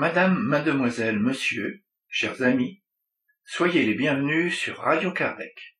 [0.00, 2.84] Madame, mademoiselle, monsieur, chers amis,
[3.44, 5.76] soyez les bienvenus sur Radio Kardec.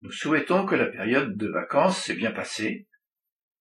[0.00, 2.88] Nous souhaitons que la période de vacances s'est bien passée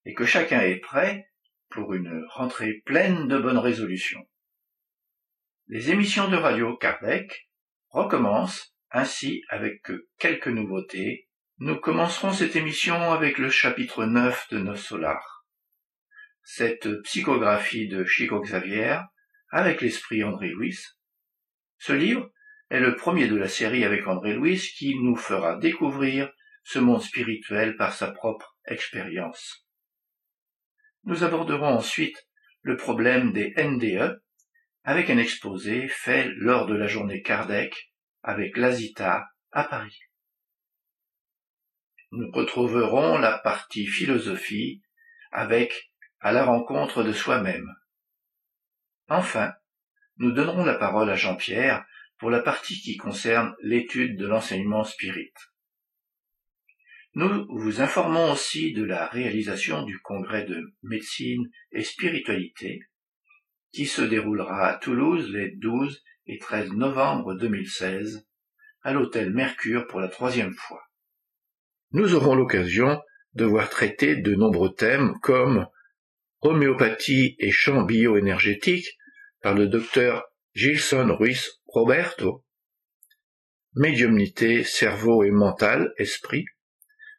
[0.05, 1.29] et que chacun est prêt
[1.69, 4.25] pour une rentrée pleine de bonnes résolutions.
[5.67, 7.49] Les émissions de Radio Kardec
[7.89, 11.27] recommencent ainsi avec quelques nouveautés.
[11.57, 15.45] Nous commencerons cette émission avec le chapitre 9 de Nos Solars.
[16.43, 18.99] Cette psychographie de Chico Xavier
[19.49, 20.77] avec l'esprit André Louis.
[21.77, 22.31] Ce livre
[22.69, 26.31] est le premier de la série avec André Louis qui nous fera découvrir
[26.63, 29.65] ce monde spirituel par sa propre expérience.
[31.03, 32.27] Nous aborderons ensuite
[32.61, 34.21] le problème des NDE
[34.83, 39.99] avec un exposé fait lors de la journée Kardec avec l'Azita à Paris.
[42.11, 44.81] Nous retrouverons la partie philosophie
[45.31, 47.69] avec à la rencontre de soi-même
[49.07, 49.53] Enfin,
[50.17, 51.85] nous donnerons la parole à Jean-Pierre
[52.17, 55.33] pour la partie qui concerne l'étude de l'enseignement spirit.
[57.13, 62.81] Nous vous informons aussi de la réalisation du congrès de médecine et spiritualité
[63.71, 68.27] qui se déroulera à Toulouse les 12 et 13 novembre 2016
[68.81, 70.83] à l'hôtel Mercure pour la troisième fois.
[71.91, 73.01] Nous aurons l'occasion
[73.33, 75.67] de voir traiter de nombreux thèmes comme
[76.41, 78.97] homéopathie et champ bioénergétique
[79.41, 82.45] par le docteur Gilson Ruiz Roberto,
[83.75, 86.45] médiumnité, cerveau et mental, esprit,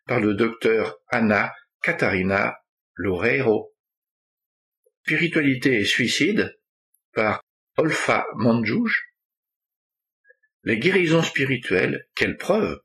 [0.06, 1.52] par le docteur Anna
[1.82, 2.58] Catarina
[2.94, 3.74] Loureiro,
[5.04, 6.58] spiritualité et suicide,
[7.12, 7.42] par
[7.76, 9.08] Olfa Manjouj,
[10.64, 12.80] les guérisons spirituelles, quelle preuve,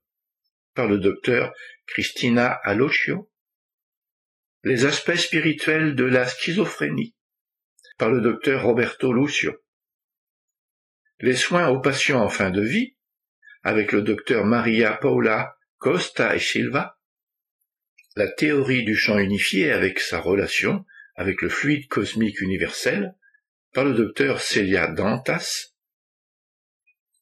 [0.76, 1.54] par le docteur
[1.88, 3.30] Christina Aloccio,
[4.64, 7.16] les aspects spirituels de la schizophrénie,
[7.98, 9.54] par le docteur Roberto Lucio.
[11.20, 12.96] Les soins aux patients en fin de vie,
[13.64, 16.98] avec le docteur Maria Paula Costa et Silva.
[18.16, 20.86] La théorie du champ unifié avec sa relation
[21.16, 23.16] avec le fluide cosmique universel,
[23.74, 25.74] par le docteur Celia Dantas.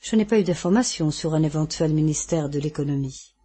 [0.00, 3.36] Je n'ai pas eu d'informations sur un éventuel ministère de l'économie.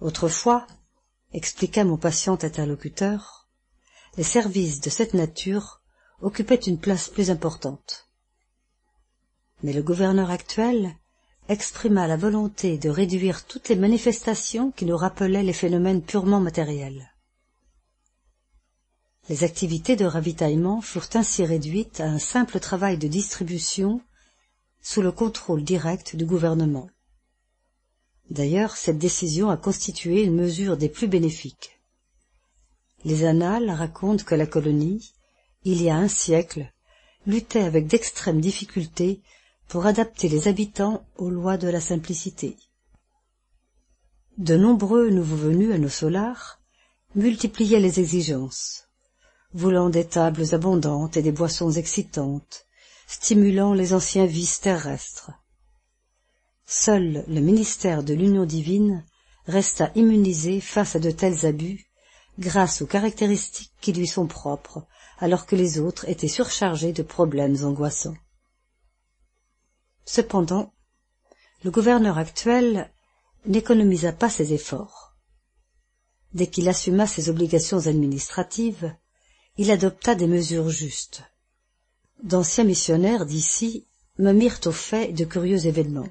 [0.00, 0.66] Autrefois,
[1.32, 3.48] expliqua mon patient interlocuteur,
[4.16, 5.82] les services de cette nature
[6.22, 8.08] occupaient une place plus importante.
[9.62, 10.96] Mais le gouverneur actuel
[11.48, 17.12] exprima la volonté de réduire toutes les manifestations qui nous rappelaient les phénomènes purement matériels.
[19.28, 24.00] Les activités de ravitaillement furent ainsi réduites à un simple travail de distribution
[24.82, 26.88] sous le contrôle direct du gouvernement.
[28.30, 31.80] D'ailleurs, cette décision a constitué une mesure des plus bénéfiques.
[33.04, 35.12] Les annales racontent que la colonie,
[35.64, 36.72] il y a un siècle,
[37.26, 39.20] luttait avec d'extrêmes difficultés
[39.68, 42.56] pour adapter les habitants aux lois de la simplicité.
[44.38, 46.60] De nombreux nouveaux venus à nos solars
[47.14, 48.88] multipliaient les exigences,
[49.54, 52.66] voulant des tables abondantes et des boissons excitantes,
[53.06, 55.30] stimulant les anciens vices terrestres.
[56.66, 59.04] Seul le ministère de l'Union divine
[59.46, 61.86] resta immunisé face à de tels abus
[62.38, 64.84] grâce aux caractéristiques qui lui sont propres,
[65.18, 68.16] alors que les autres étaient surchargés de problèmes angoissants.
[70.06, 70.72] Cependant,
[71.64, 72.90] le gouverneur actuel
[73.44, 75.16] n'économisa pas ses efforts.
[76.32, 78.94] Dès qu'il assuma ses obligations administratives,
[79.58, 81.22] il adopta des mesures justes.
[82.22, 83.86] D'anciens missionnaires d'ici
[84.18, 86.08] me mirent au fait de curieux événements.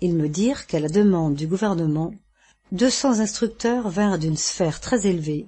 [0.00, 2.12] Ils me dirent qu'à la demande du gouvernement,
[2.70, 5.46] deux cents instructeurs vinrent d'une sphère très élevée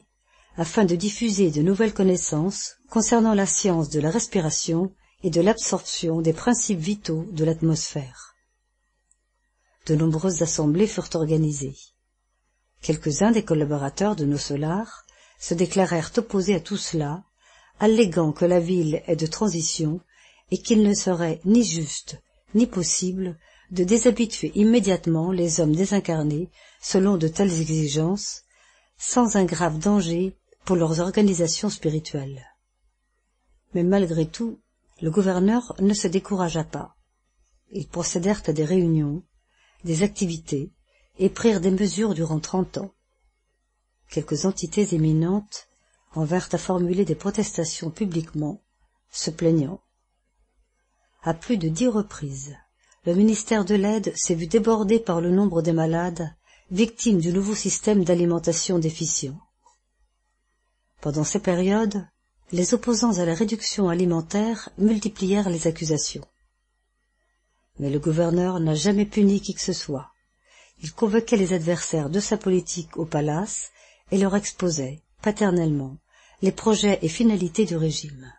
[0.56, 4.92] afin de diffuser de nouvelles connaissances concernant la science de la respiration
[5.26, 8.37] et de l'absorption des principes vitaux de l'atmosphère.
[9.87, 11.76] De nombreuses assemblées furent organisées.
[12.81, 15.05] Quelques-uns des collaborateurs de nos solars
[15.40, 17.25] se déclarèrent opposés à tout cela,
[17.81, 20.00] alléguant que la ville est de transition
[20.52, 22.19] et qu'il ne serait ni juste
[22.55, 23.37] ni possible
[23.72, 26.50] de déshabituer immédiatement les hommes désincarnés
[26.81, 28.44] selon de telles exigences,
[28.96, 32.46] sans un grave danger pour leurs organisations spirituelles.
[33.75, 34.61] Mais malgré tout,
[35.00, 36.96] le gouverneur ne se découragea pas.
[37.70, 39.22] Ils procédèrent à des réunions,
[39.84, 40.72] des activités,
[41.19, 42.93] et prirent des mesures durant trente ans.
[44.10, 45.66] Quelques entités éminentes
[46.14, 48.62] en vinrent à formuler des protestations publiquement,
[49.10, 49.81] se plaignant.
[51.22, 52.56] À plus de dix reprises,
[53.04, 56.34] le ministère de l'aide s'est vu débordé par le nombre des malades
[56.70, 59.38] victimes du nouveau système d'alimentation déficient.
[61.00, 62.06] Pendant ces périodes,
[62.52, 66.25] les opposants à la réduction alimentaire multiplièrent les accusations.
[67.78, 70.10] Mais le gouverneur n'a jamais puni qui que ce soit.
[70.82, 73.70] Il convoquait les adversaires de sa politique au palace
[74.10, 75.96] et leur exposait, paternellement,
[76.43, 78.32] les projets et finalités du régime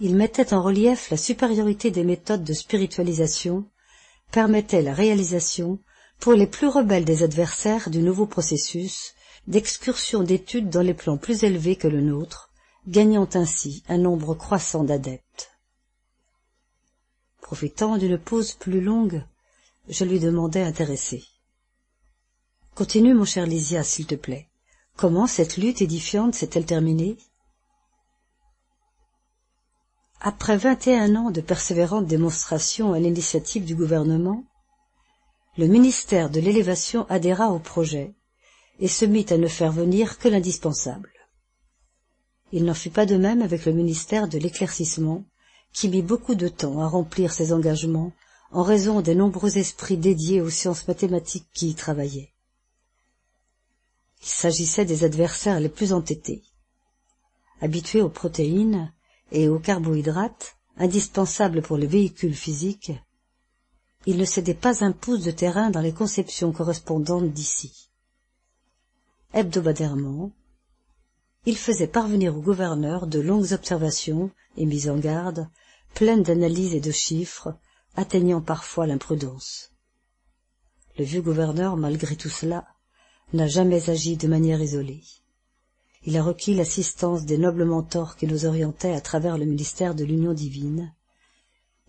[0.00, 3.64] il mettait en relief la supériorité des méthodes de spiritualisation,
[4.30, 5.80] permettait la réalisation,
[6.20, 9.14] pour les plus rebelles des adversaires du nouveau processus,
[9.46, 12.47] d'excursions d'études dans les plans plus élevés que le nôtre,
[12.88, 15.50] gagnant ainsi un nombre croissant d'adeptes.
[17.42, 19.22] Profitant d'une pause plus longue,
[19.88, 21.22] je lui demandai intéressé.
[22.74, 24.48] Continue, mon cher Lysia, s'il te plaît.
[24.96, 27.18] Comment cette lutte édifiante s'est-elle terminée?
[30.20, 34.44] Après vingt et un ans de persévérantes démonstrations à l'initiative du gouvernement,
[35.58, 38.14] le ministère de l'élévation adhéra au projet
[38.80, 41.12] et se mit à ne faire venir que l'indispensable.
[42.52, 45.24] Il n'en fut pas de même avec le ministère de l'éclaircissement,
[45.72, 48.12] qui mit beaucoup de temps à remplir ses engagements
[48.50, 52.32] en raison des nombreux esprits dédiés aux sciences mathématiques qui y travaillaient.
[54.22, 56.42] Il s'agissait des adversaires les plus entêtés.
[57.60, 58.92] Habitués aux protéines,
[59.32, 62.92] et aux carbohydrates, indispensables pour le véhicule physique,
[64.06, 67.90] il ne cédait pas un pouce de terrain dans les conceptions correspondantes d'ici.
[69.34, 70.32] Hebdomadairement,
[71.46, 75.48] il faisait parvenir au gouverneur de longues observations et mises en garde,
[75.94, 77.56] pleines d'analyses et de chiffres,
[77.96, 79.72] atteignant parfois l'imprudence.
[80.98, 82.66] Le vieux gouverneur, malgré tout cela,
[83.32, 85.04] n'a jamais agi de manière isolée
[86.04, 90.04] il a requis l'assistance des nobles mentors qui nous orientaient à travers le ministère de
[90.04, 90.94] l'Union divine,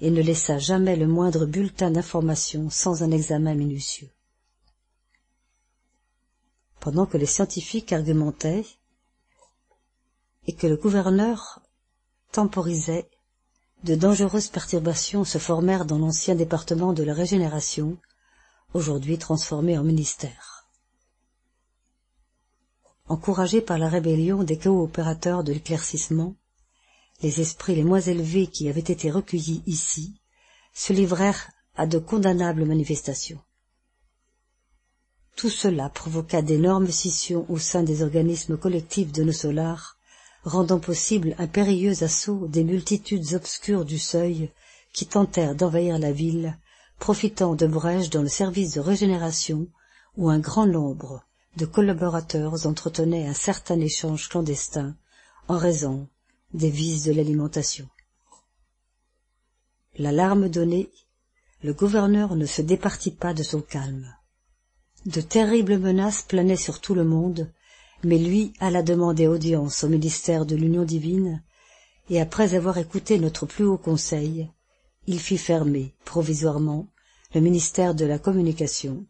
[0.02, 4.10] et ne laissa jamais le moindre bulletin d'information sans un examen minutieux.
[6.80, 8.66] Pendant que les scientifiques argumentaient,
[10.50, 11.62] et que le gouverneur
[12.32, 13.08] temporisait,
[13.84, 18.00] de dangereuses perturbations se formèrent dans l'ancien département de la régénération,
[18.74, 20.68] aujourd'hui transformé en ministère.
[23.10, 26.34] Encouragés par la rébellion des coopérateurs de l'éclaircissement,
[27.22, 30.20] les esprits les moins élevés qui avaient été recueillis ici
[30.74, 33.44] se livrèrent à de condamnables manifestations.
[35.36, 39.99] Tout cela provoqua d'énormes scissions au sein des organismes collectifs de nos solars,
[40.44, 44.52] rendant possible un périlleux assaut des multitudes obscures du seuil
[44.94, 46.58] qui tentèrent d'envahir la ville,
[47.00, 49.68] profitant de brèches dans le service de régénération
[50.18, 51.24] où un grand nombre
[51.58, 54.96] de collaborateurs entretenaient un certain échange clandestin
[55.48, 56.08] en raison
[56.54, 57.88] des vices de l'alimentation.
[59.98, 60.90] L'alarme donnée,
[61.64, 64.16] le gouverneur ne se départit pas de son calme.
[65.06, 67.52] De terribles menaces planaient sur tout le monde,
[68.04, 71.44] mais lui alla demander audience au ministère de l'Union divine,
[72.10, 74.50] et après avoir écouté notre plus haut conseil,
[75.08, 76.88] il fit fermer, provisoirement,
[77.34, 79.06] le ministère de la Communication,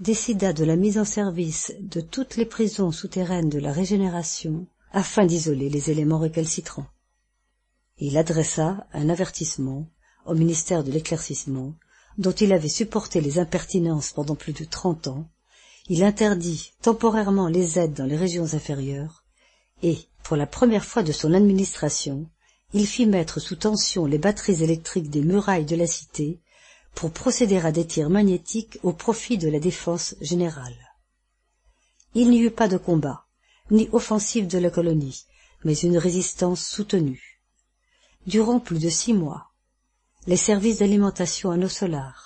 [0.00, 5.24] décida de la mise en service de toutes les prisons souterraines de la régénération afin
[5.24, 6.86] d'isoler les éléments récalcitrants.
[7.98, 9.88] Il adressa un avertissement
[10.26, 11.74] au ministère de l'éclaircissement,
[12.18, 15.28] dont il avait supporté les impertinences pendant plus de trente ans,
[15.88, 19.24] il interdit temporairement les aides dans les régions inférieures,
[19.82, 22.28] et, pour la première fois de son administration,
[22.72, 26.40] il fit mettre sous tension les batteries électriques des murailles de la cité
[26.94, 30.76] pour procéder à des tirs magnétiques au profit de la défense générale.
[32.14, 33.26] Il n'y eut pas de combat,
[33.70, 35.26] ni offensive de la colonie,
[35.64, 37.42] mais une résistance soutenue.
[38.26, 39.52] Durant plus de six mois,
[40.26, 42.25] les services d'alimentation en eau solaire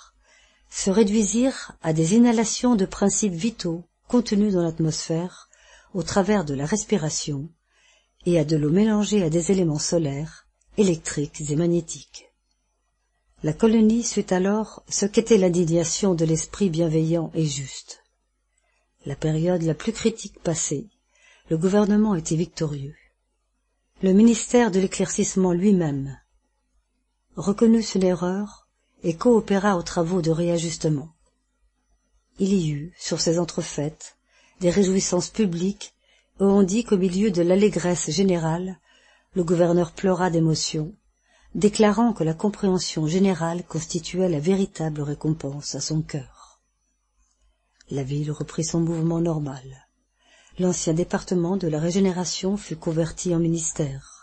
[0.71, 5.49] se réduisirent à des inhalations de principes vitaux contenus dans l'atmosphère
[5.93, 7.49] au travers de la respiration
[8.25, 10.47] et à de l'eau mélangée à des éléments solaires,
[10.77, 12.31] électriques et magnétiques.
[13.43, 18.03] La colonie sut alors ce qu'était l'indignation de l'esprit bienveillant et juste.
[19.05, 20.87] La période la plus critique passée,
[21.49, 22.95] le gouvernement était victorieux.
[24.01, 26.17] Le ministère de l'éclaircissement lui-même
[27.35, 28.69] reconnut son erreur
[29.03, 31.09] et coopéra aux travaux de réajustement.
[32.39, 34.17] Il y eut, sur ces entrefaites,
[34.59, 35.93] des réjouissances publiques
[36.39, 38.79] où on dit qu'au milieu de l'allégresse générale,
[39.33, 40.95] le gouverneur pleura d'émotion,
[41.55, 46.61] déclarant que la compréhension générale constituait la véritable récompense à son cœur.
[47.89, 49.87] La ville reprit son mouvement normal.
[50.59, 54.20] L'ancien département de la régénération fut converti en ministère.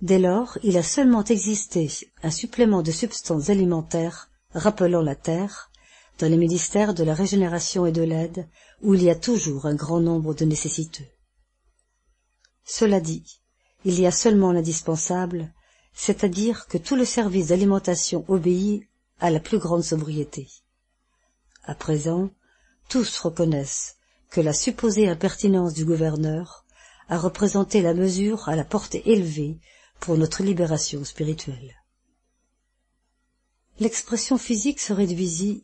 [0.00, 1.90] Dès lors, il a seulement existé
[2.22, 5.70] un supplément de substances alimentaires rappelant la terre
[6.18, 8.48] dans les ministères de la régénération et de l'aide,
[8.82, 11.06] où il y a toujours un grand nombre de nécessiteux.
[12.64, 13.40] Cela dit,
[13.84, 15.52] il y a seulement l'indispensable,
[15.94, 18.84] c'est-à-dire que tout le service d'alimentation obéit
[19.20, 20.48] à la plus grande sobriété.
[21.64, 22.30] À présent,
[22.88, 23.96] tous reconnaissent
[24.30, 26.64] que la supposée impertinence du gouverneur
[27.08, 29.58] a représenté la mesure à la portée élevée
[30.00, 31.76] pour notre libération spirituelle.
[33.80, 35.62] L'expression physique se réduisit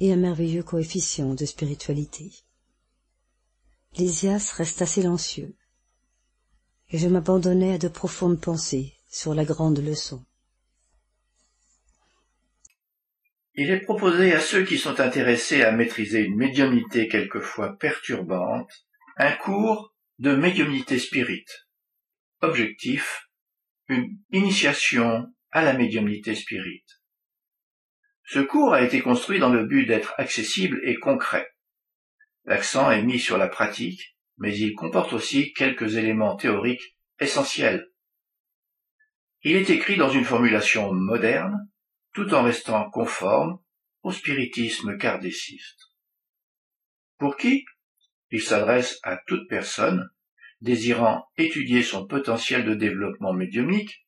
[0.00, 2.32] et un merveilleux coefficient de spiritualité.
[3.96, 5.54] Lysias resta silencieux,
[6.90, 10.24] et je m'abandonnai à de profondes pensées sur la grande leçon.
[13.54, 18.70] Il est proposé à ceux qui sont intéressés à maîtriser une médiumnité quelquefois perturbante
[19.16, 21.44] un cours de médiumnité spirit.
[22.40, 23.23] Objectif
[23.88, 26.84] une initiation à la médiumnité spirit.
[28.24, 31.48] Ce cours a été construit dans le but d'être accessible et concret.
[32.44, 37.86] L'accent est mis sur la pratique, mais il comporte aussi quelques éléments théoriques essentiels.
[39.42, 41.68] Il est écrit dans une formulation moderne,
[42.14, 43.58] tout en restant conforme
[44.02, 45.80] au spiritisme kardéciste.
[47.18, 47.64] Pour qui?
[48.30, 50.08] Il s'adresse à toute personne
[50.64, 54.06] désirant étudier son potentiel de développement médiumnique.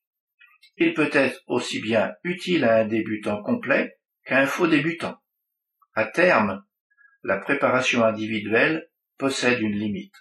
[0.79, 5.19] Il peut être aussi bien utile à un débutant complet qu'un faux débutant.
[5.95, 6.65] À terme,
[7.23, 10.15] la préparation individuelle possède une limite.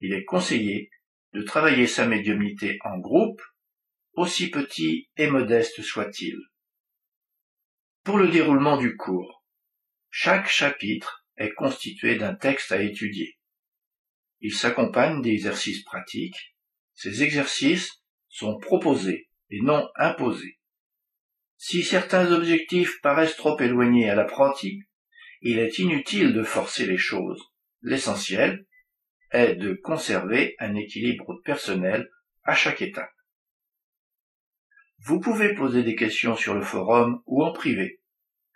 [0.00, 0.90] Il est conseillé
[1.34, 3.42] de travailler sa médiumnité en groupe,
[4.14, 6.36] aussi petit et modeste soit-il.
[8.02, 9.44] Pour le déroulement du cours,
[10.08, 13.39] chaque chapitre est constitué d'un texte à étudier.
[14.40, 16.56] Il s'accompagne d'exercices pratiques.
[16.94, 20.58] Ces exercices sont proposés et non imposés.
[21.56, 24.80] Si certains objectifs paraissent trop éloignés à l'apprenti,
[25.42, 27.42] il est inutile de forcer les choses.
[27.82, 28.66] L'essentiel
[29.30, 32.08] est de conserver un équilibre personnel
[32.44, 33.12] à chaque étape.
[35.00, 38.00] Vous pouvez poser des questions sur le forum ou en privé.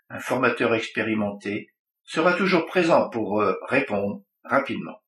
[0.08, 1.68] Un formateur expérimenté
[2.04, 5.03] sera toujours présent pour euh, répondre rapidement.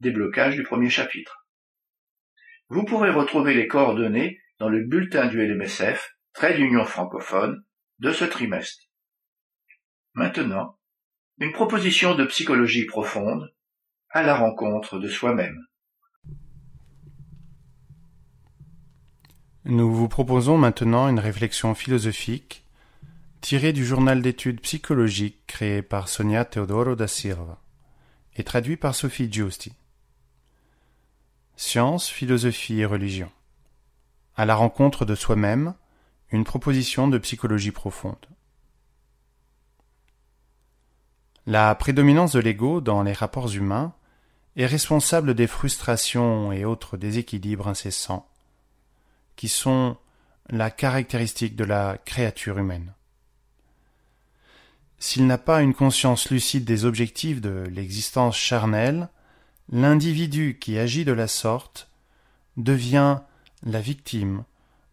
[0.00, 1.46] déblocage du premier chapitre.
[2.68, 7.64] Vous pourrez retrouver les coordonnées dans le bulletin du LMSF, trait d'union francophone,
[8.00, 8.86] de ce trimestre.
[10.14, 10.78] Maintenant,
[11.38, 13.54] une proposition de psychologie profonde
[14.10, 15.56] à la rencontre de soi-même.
[19.70, 22.64] Nous vous proposons maintenant une réflexion philosophique
[23.40, 27.56] tirée du journal d'études psychologiques créé par Sonia Teodoro da Silva
[28.34, 29.72] et traduit par Sophie Giusti.
[31.54, 33.30] Science, philosophie et religion.
[34.34, 35.74] À la rencontre de soi-même,
[36.32, 38.26] une proposition de psychologie profonde.
[41.46, 43.94] La prédominance de l'ego dans les rapports humains
[44.56, 48.29] est responsable des frustrations et autres déséquilibres incessants
[49.40, 49.96] qui sont
[50.50, 52.92] la caractéristique de la créature humaine.
[54.98, 59.08] S'il n'a pas une conscience lucide des objectifs de l'existence charnelle,
[59.72, 61.88] l'individu qui agit de la sorte
[62.58, 63.20] devient
[63.62, 64.44] la victime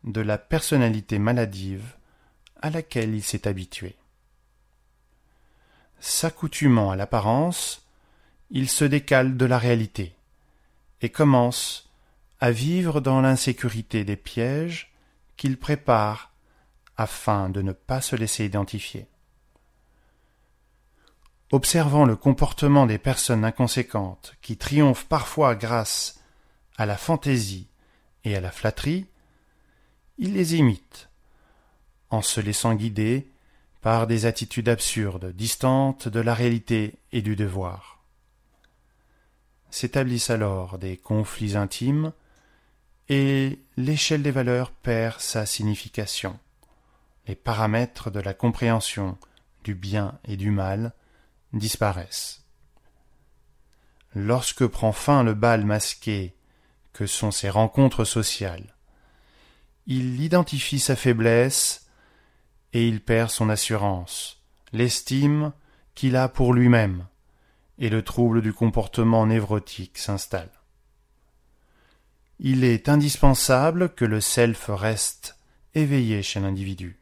[0.06, 1.98] de la personnalité maladive
[2.62, 3.98] à laquelle il s'est habitué.
[6.00, 7.86] S'accoutumant à l'apparence,
[8.50, 10.16] il se décale de la réalité
[11.02, 11.87] et commence
[12.40, 14.94] à vivre dans l'insécurité des pièges
[15.38, 16.34] qu'il prépare
[16.96, 19.08] afin de ne pas se laisser identifier.
[21.52, 26.20] Observant le comportement des personnes inconséquentes qui triomphent parfois grâce
[26.78, 27.68] à la fantaisie
[28.24, 29.06] et à la flatterie,
[30.18, 31.10] il les imite,
[32.10, 33.32] en se laissant guider
[33.82, 38.04] par des attitudes absurdes, distantes de la réalité et du devoir.
[39.70, 42.12] S'établissent alors des conflits intimes,
[43.10, 46.38] et l'échelle des valeurs perd sa signification.
[47.28, 49.18] Les paramètres de la compréhension
[49.64, 50.94] du bien et du mal
[51.54, 52.44] disparaissent.
[54.16, 56.36] Lorsque prend fin le bal masqué
[56.94, 58.76] que sont ces rencontres sociales,
[59.86, 61.88] il identifie sa faiblesse
[62.74, 64.42] et il perd son assurance,
[64.74, 65.54] l'estime
[65.96, 67.08] qu'il a pour lui-même,
[67.80, 70.57] et le trouble du comportement névrotique s'installe.
[72.40, 75.38] Il est indispensable que le self reste
[75.74, 77.00] éveillé chez l'individu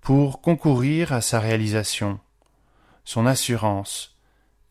[0.00, 2.18] pour concourir à sa réalisation,
[3.04, 4.16] son assurance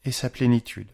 [0.03, 0.89] et sa plénitude.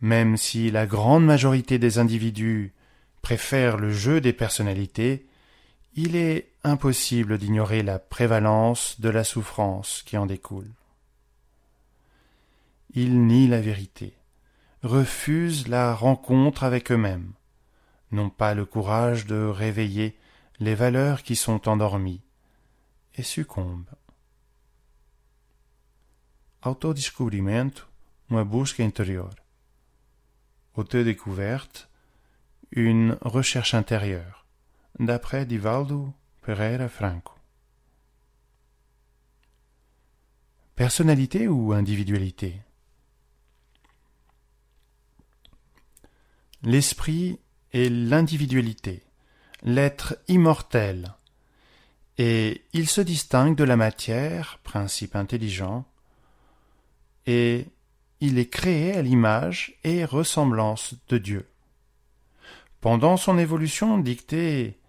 [0.00, 2.74] Même si la grande majorité des individus
[3.22, 5.26] préfèrent le jeu des personnalités,
[5.94, 10.70] il est impossible d'ignorer la prévalence de la souffrance qui en découle.
[12.94, 14.17] Ils nient la vérité,
[14.82, 17.32] refusent la rencontre avec eux-mêmes,
[18.12, 20.16] n'ont pas le courage de réveiller
[20.60, 22.22] les valeurs qui sont endormies,
[23.14, 23.90] et succombent.
[26.64, 27.86] Autodescobrimento,
[28.30, 29.34] uma busca intérieure.
[30.74, 31.88] Autodécouverte,
[32.70, 34.46] une recherche intérieure,
[34.98, 36.12] d'après Divaldo
[36.42, 37.34] Pereira Franco.
[40.76, 42.62] Personnalité ou individualité?
[46.62, 47.38] L'esprit
[47.72, 49.04] est l'individualité,
[49.62, 51.14] l'être immortel,
[52.18, 55.84] et il se distingue de la matière, principe intelligent,
[57.26, 57.66] et
[58.20, 61.48] il est créé à l'image et ressemblance de Dieu.
[62.80, 64.80] Pendant son évolution dictée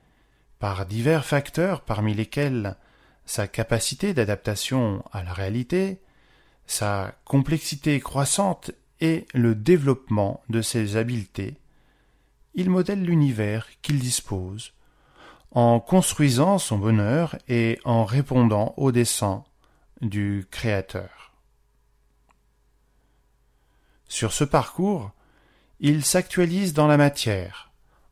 [0.57, 2.77] par divers facteurs parmi lesquels
[3.25, 6.01] sa capacité d'adaptation à la réalité,
[6.65, 11.57] sa complexité croissante et le développement de ses habiletés,
[12.55, 14.73] il modèle l'univers qu'il dispose,
[15.51, 19.43] en construisant son bonheur et en répondant au dessein
[20.01, 21.33] du Créateur.
[24.07, 25.11] Sur ce parcours,
[25.79, 27.71] il s'actualise dans la matière,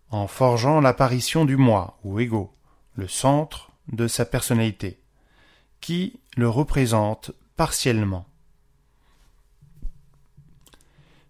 [0.09, 2.53] en forgeant l'apparition du moi ou ego,
[2.95, 4.99] le centre de sa personnalité,
[5.81, 8.26] qui le représente partiellement.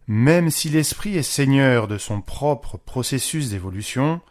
[0.08, 4.22] Même si l'esprit est seigneur de son propre processus d'évolution,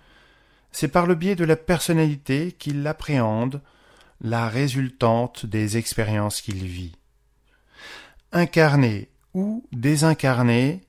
[0.72, 3.62] c'est par le biais de la personnalité qu'il appréhende
[4.20, 6.96] la résultante des expériences qu'il vit.
[8.32, 10.80] incarné ou désincarné,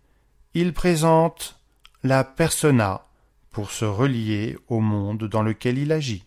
[0.54, 1.60] il présente
[2.04, 3.06] la persona
[3.52, 6.26] pour se relier au monde dans lequel il agit,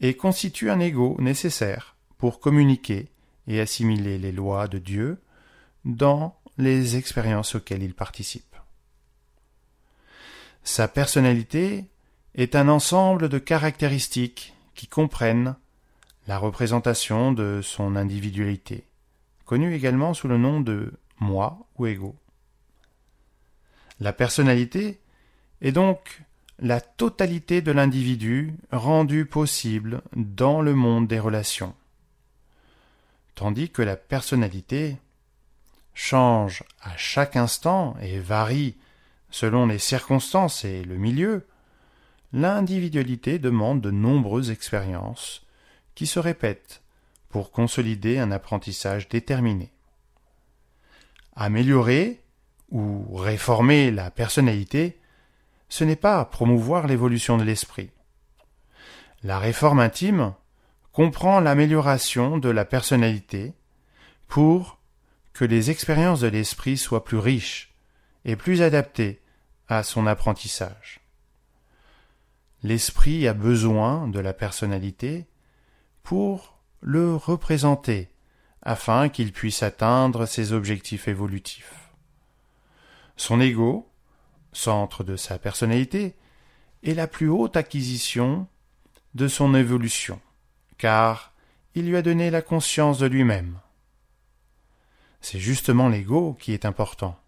[0.00, 3.10] et constitue un ego nécessaire pour communiquer
[3.46, 5.20] et assimiler les lois de Dieu
[5.84, 8.56] dans les expériences auxquelles il participe.
[10.62, 11.86] Sa personnalité
[12.34, 15.56] est un ensemble de caractéristiques qui comprennent
[16.26, 18.86] la représentation de son individualité,
[19.44, 22.16] connue également sous le nom de moi ou ego.
[24.00, 25.00] La personnalité
[25.60, 26.22] est donc
[26.58, 31.74] la totalité de l'individu rendue possible dans le monde des relations,
[33.34, 34.96] tandis que la personnalité
[35.94, 38.76] change à chaque instant et varie
[39.30, 41.46] selon les circonstances et le milieu,
[42.32, 45.46] l'individualité demande de nombreuses expériences
[45.94, 46.82] qui se répètent
[47.28, 49.72] pour consolider un apprentissage déterminé.
[51.36, 52.22] Améliorer
[52.70, 55.00] ou réformer la personnalité,
[55.68, 57.90] ce n'est pas promouvoir l'évolution de l'esprit.
[59.24, 60.34] La réforme intime
[60.92, 63.54] comprend l'amélioration de la personnalité
[64.28, 64.78] pour
[65.34, 67.74] que les expériences de l'esprit soient plus riches
[68.24, 69.20] et plus adaptées
[69.68, 71.00] à son apprentissage.
[72.62, 75.26] L'esprit a besoin de la personnalité
[76.02, 78.08] pour le représenter
[78.62, 81.90] afin qu'il puisse atteindre ses objectifs évolutifs.
[83.16, 83.90] Son ego,
[84.52, 86.14] centre de sa personnalité,
[86.82, 88.46] est la plus haute acquisition
[89.14, 90.20] de son évolution,
[90.78, 91.32] car
[91.74, 93.58] il lui a donné la conscience de lui-même.
[95.24, 97.18] C'est justement l'ego qui est important,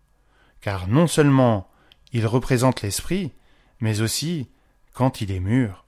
[0.61, 1.67] car non seulement
[2.13, 3.33] il représente l'esprit,
[3.81, 4.51] mais aussi,
[4.93, 5.87] quand il est mûr,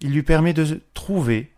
[0.00, 1.54] il lui permet de trouver,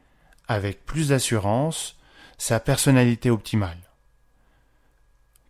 [0.46, 1.98] avec plus d'assurance,
[2.38, 3.81] sa personnalité optimale.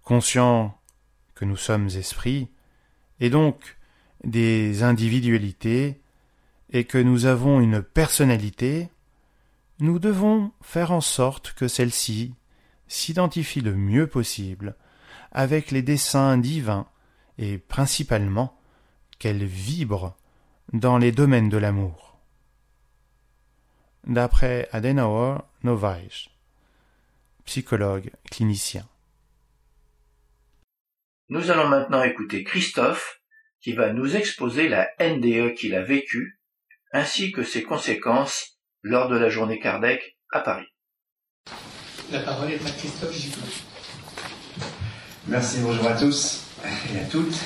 [0.05, 0.75] Conscient
[1.35, 2.49] que nous sommes esprits,
[3.21, 3.77] et donc
[4.25, 6.01] des individualités,
[6.71, 8.89] et que nous avons une personnalité,
[9.81, 12.33] nous devons faire en sorte que celle-ci
[12.91, 14.77] s'identifie le mieux possible
[15.31, 16.89] avec les desseins divins
[17.39, 18.61] et principalement
[19.19, 20.17] qu'elle vibre
[20.73, 22.19] dans les domaines de l'amour.
[24.05, 26.29] D'après Adenauer Novaes,
[27.45, 28.89] psychologue clinicien.
[31.29, 33.21] Nous allons maintenant écouter Christophe
[33.61, 36.41] qui va nous exposer la NDE qu'il a vécue
[36.93, 40.67] ainsi que ses conséquences lors de la journée Kardec à Paris.
[42.13, 43.41] La parole est à Christophe Gicot.
[45.29, 46.41] Merci, bonjour à tous
[46.93, 47.37] et à toutes.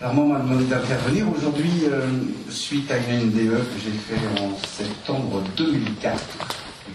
[0.00, 2.08] Alors moi, on m'a demandé d'intervenir aujourd'hui euh,
[2.48, 6.20] suite à une NDE que j'ai fait en septembre 2004,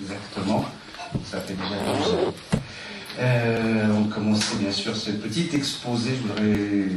[0.02, 0.66] exactement.
[1.24, 2.34] Ça fait déjà deux ans.
[3.20, 6.12] Euh, on commençait bien sûr ce petit exposé.
[6.18, 6.90] Je voudrais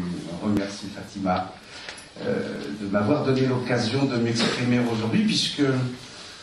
[0.43, 1.53] remercier Fatima
[2.27, 5.63] euh, de m'avoir donné l'occasion de m'exprimer aujourd'hui, puisque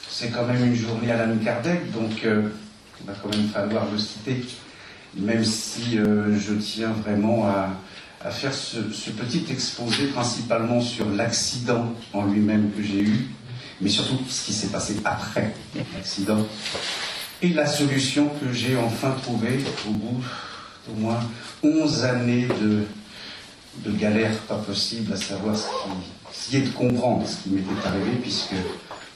[0.07, 2.25] c'est quand même une journée à l'âme Kardec, donc
[3.01, 4.45] il va quand même falloir le citer,
[5.17, 8.79] même si je tiens vraiment à, faire ce,
[9.11, 13.27] petit exposé principalement sur l'accident en lui-même que j'ai eu,
[13.81, 15.53] mais surtout ce qui s'est passé après
[15.93, 16.45] l'accident
[17.41, 20.23] et la solution que j'ai enfin trouvée au bout
[20.87, 21.19] d'au moins
[21.63, 22.83] 11 années de,
[23.83, 28.11] de galère pas possible, à savoir ce qui, est de comprendre ce qui m'était arrivé,
[28.21, 28.55] puisque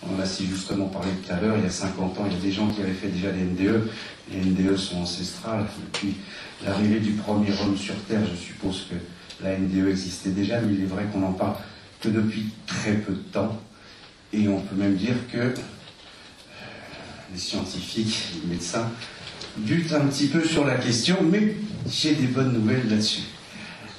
[0.08, 2.40] on a si justement parlé tout à l'heure, il y a 50 ans, il y
[2.40, 3.90] a des gens qui avaient fait déjà des NDE.
[4.32, 5.66] Les NDE sont ancestrales.
[5.86, 6.16] Depuis
[6.66, 8.96] l'arrivée du premier homme sur Terre, je suppose que
[9.44, 11.56] la NDE existait déjà, mais il est vrai qu'on n'en parle
[12.02, 13.60] que depuis très peu de temps.
[14.32, 15.54] Et on peut même dire que
[17.34, 18.90] les scientifiques, les médecins,
[19.58, 21.56] butent un petit peu sur la question, mais
[21.90, 23.24] j'ai des bonnes nouvelles là-dessus.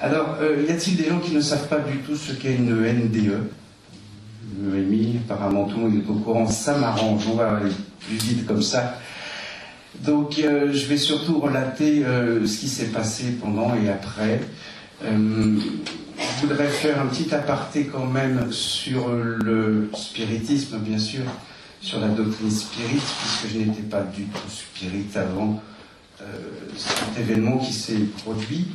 [0.01, 2.75] Alors, euh, y a-t-il des gens qui ne savent pas du tout ce qu'est une
[2.75, 3.51] NDE
[5.29, 8.63] Apparemment tout le monde est au courant, ça m'arrange, on va aller plus vite comme
[8.63, 8.99] ça.
[10.01, 14.41] Donc, euh, je vais surtout relater euh, ce qui s'est passé pendant et après.
[15.03, 21.23] je voudrais faire un petit aparté quand même sur le spiritisme, bien sûr
[21.81, 25.63] sur la doctrine spirit, puisque je n'étais pas du tout spirit avant
[26.21, 26.25] euh,
[26.77, 28.69] cet événement qui s'est produit.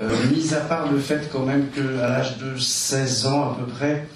[0.00, 3.66] Euh, mis à part le fait quand même qu'à l'âge de 16 ans à peu
[3.66, 4.08] près,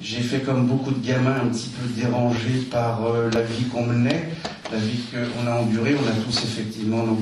[0.00, 3.84] j'ai fait comme beaucoup de gamins un petit peu dérangés par euh, la vie qu'on
[3.84, 4.28] menait,
[4.70, 5.96] la vie qu'on a endurée.
[5.96, 7.18] On a tous effectivement nos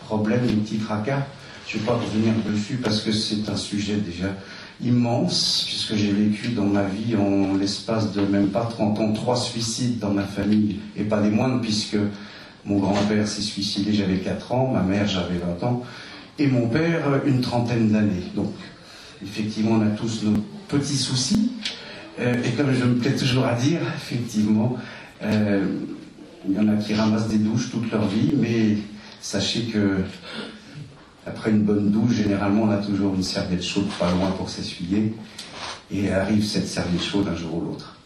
[0.00, 1.26] problèmes, nos petits tracas.
[1.68, 4.28] Je ne vais pas revenir dessus parce que c'est un sujet déjà
[4.82, 9.36] immense, puisque j'ai vécu dans ma vie, en l'espace de même pas 30 ans, trois
[9.36, 11.96] suicides dans ma famille, et pas des moindres, puisque
[12.66, 15.84] Mon grand-père s'est suicidé, j'avais 4 ans, ma mère, j'avais 20 ans,
[16.36, 18.24] et mon père, une trentaine d'années.
[18.34, 18.52] Donc,
[19.22, 21.52] effectivement, on a tous nos petits soucis.
[22.18, 24.76] Euh, et comme je me plais toujours à dire, effectivement,
[25.22, 25.66] euh,
[26.48, 28.78] il y en a qui ramassent des douches toute leur vie, mais
[29.20, 29.98] sachez que
[31.26, 35.14] après une bonne douche, généralement, on a toujours une serviette chaude pas loin pour s'essuyer,
[35.90, 37.96] et arrive cette serviette chaude un jour ou l'autre.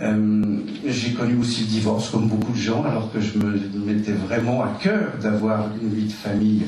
[0.00, 4.12] Euh, j'ai connu aussi le divorce, comme beaucoup de gens, alors que je me mettais
[4.12, 6.62] vraiment à cœur d'avoir une vie de famille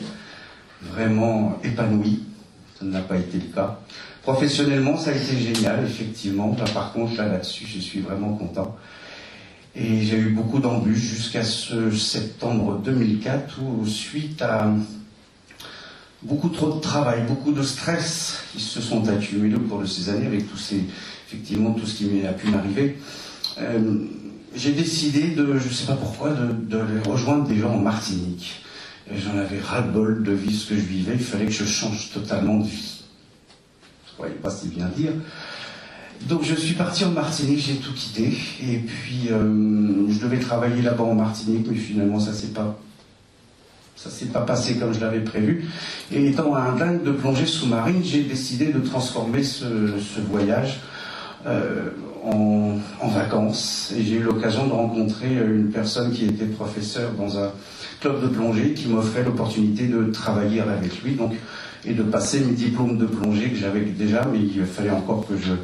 [0.82, 2.24] vraiment épanouie.
[2.78, 3.80] Ça n'a pas été le cas.
[4.22, 6.54] Professionnellement, ça a été génial, effectivement.
[6.74, 8.76] par contre, là, là-dessus, je suis vraiment content.
[9.74, 14.72] Et j'ai eu beaucoup d'embûches jusqu'à ce septembre 2004 où, suite à
[16.22, 20.10] beaucoup trop de travail, beaucoup de stress qui se sont accumulés au cours de ces
[20.10, 20.84] années avec tous ces,
[21.28, 22.98] effectivement, tout ce qui a pu m'arriver,
[23.58, 24.04] euh,
[24.54, 28.62] j'ai décidé de, je ne sais pas pourquoi, de, rejoindre des gens en Martinique.
[29.12, 32.58] J'en avais ras-le-bol de vivre ce que je vivais, il fallait que je change totalement
[32.58, 32.89] de vie.
[34.28, 35.12] Ne pas si bien dire.
[36.28, 40.82] Donc je suis parti en Martinique, j'ai tout quitté, et puis euh, je devais travailler
[40.82, 42.78] là-bas en Martinique, mais finalement ça s'est pas
[43.96, 45.66] ça s'est pas passé comme je l'avais prévu.
[46.10, 49.66] Et étant un dingue de plongée sous-marine, j'ai décidé de transformer ce,
[50.30, 50.80] voyage
[51.46, 51.90] euh,
[52.24, 53.92] en, vacances.
[53.94, 57.50] Et j'ai eu l'occasion de rencontrer une personne qui était professeur dans un
[58.00, 61.34] club de plongée qui m'offrait l'opportunité de travailler avec lui donc,
[61.84, 65.36] et de passer mes diplômes de plongée que j'avais déjà, mais il fallait encore que
[65.36, 65.54] je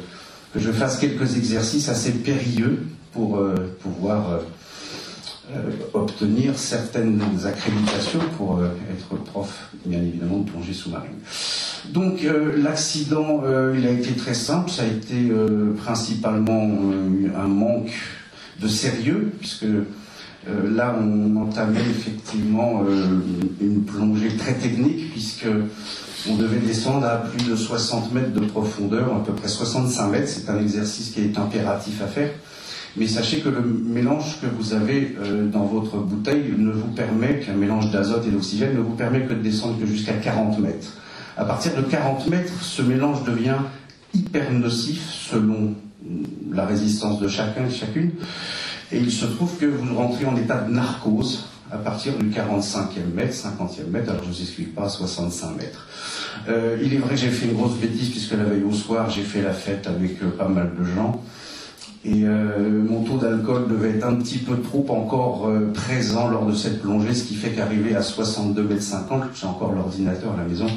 [0.53, 4.37] que je fasse quelques exercices assez périlleux pour euh, pouvoir euh,
[5.55, 11.11] euh, obtenir certaines accréditations pour être prof, bien évidemment, de plongée sous-marine.
[11.89, 12.19] Donc
[12.57, 15.31] l'accident, il a été très simple, ça a été
[15.77, 16.69] principalement
[17.33, 17.93] un manque
[18.59, 19.67] de sérieux, puisque
[20.65, 22.83] là on entamait effectivement
[23.61, 25.47] une plongée très technique, puisque
[26.29, 30.27] on devait descendre à plus de 60 mètres de profondeur, à peu près 65 mètres.
[30.27, 32.29] C'est un exercice qui est impératif à faire.
[32.95, 37.39] Mais sachez que le mélange que vous avez euh, dans votre bouteille ne vous permet
[37.39, 40.93] qu'un mélange d'azote et d'oxygène ne vous permet que de descendre que jusqu'à 40 mètres.
[41.37, 43.57] À partir de 40 mètres, ce mélange devient
[44.15, 45.75] hyper nocif selon
[46.51, 48.11] la résistance de chacun et chacune.
[48.91, 53.13] Et il se trouve que vous rentrez en état de narcose à partir du 45e
[53.13, 55.87] mètre, 50e mètre, alors je ne vous explique pas, 65 mètres.
[56.47, 59.09] Euh, il est vrai que j'ai fait une grosse bêtise puisque la veille au soir,
[59.09, 61.21] j'ai fait la fête avec euh, pas mal de gens.
[62.05, 66.55] Et euh, mon taux d'alcool devait être un petit peu trop encore présent lors de
[66.55, 70.43] cette plongée, ce qui fait qu'arrivé à 62 mètres 50, j'ai encore l'ordinateur à la
[70.43, 70.67] maison,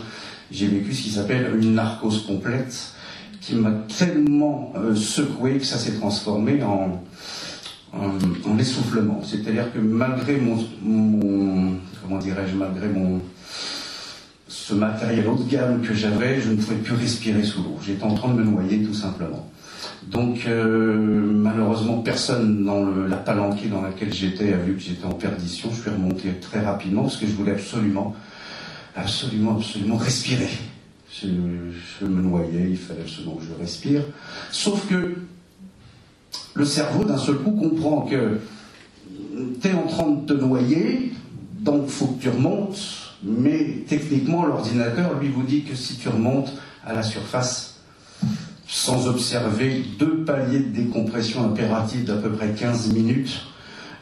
[0.50, 2.94] j'ai vécu ce qui s'appelle une narcose complète,
[3.40, 7.00] qui m'a tellement secoué que ça s'est transformé en,
[7.92, 9.20] en, essoufflement.
[9.24, 10.59] C'est-à-dire que malgré mon,
[12.03, 13.20] comment dirais-je, malgré mon
[14.48, 17.79] ce matériel haut de gamme que j'avais, je ne pouvais plus respirer sous l'eau.
[17.85, 19.48] J'étais en train de me noyer tout simplement.
[20.09, 20.96] Donc euh,
[21.33, 25.70] malheureusement, personne dans la palanquée dans laquelle j'étais a vu que j'étais en perdition.
[25.72, 28.14] Je suis remonté très rapidement parce que je voulais absolument,
[28.96, 30.50] absolument, absolument respirer.
[31.12, 31.26] Je
[32.07, 34.03] me noyais, il fallait absolument que je respire.
[34.50, 35.16] Sauf que
[36.54, 38.38] le cerveau, d'un seul coup, comprend que
[39.60, 41.12] tu es en train de te noyer,
[41.60, 42.78] donc faut que tu remontes,
[43.22, 46.52] mais techniquement, l'ordinateur, lui, vous dit que si tu remontes
[46.84, 47.80] à la surface,
[48.66, 53.42] sans observer deux paliers de décompression impérative d'à peu près 15 minutes,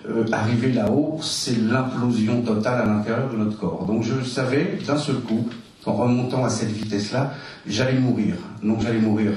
[0.09, 3.87] euh, arriver là-haut, c'est l'implosion totale à l'intérieur de notre corps.
[3.87, 5.49] Donc je savais d'un seul coup
[5.85, 7.35] qu'en remontant à cette vitesse-là,
[7.67, 8.37] j'allais mourir.
[8.63, 9.33] Donc j'allais mourir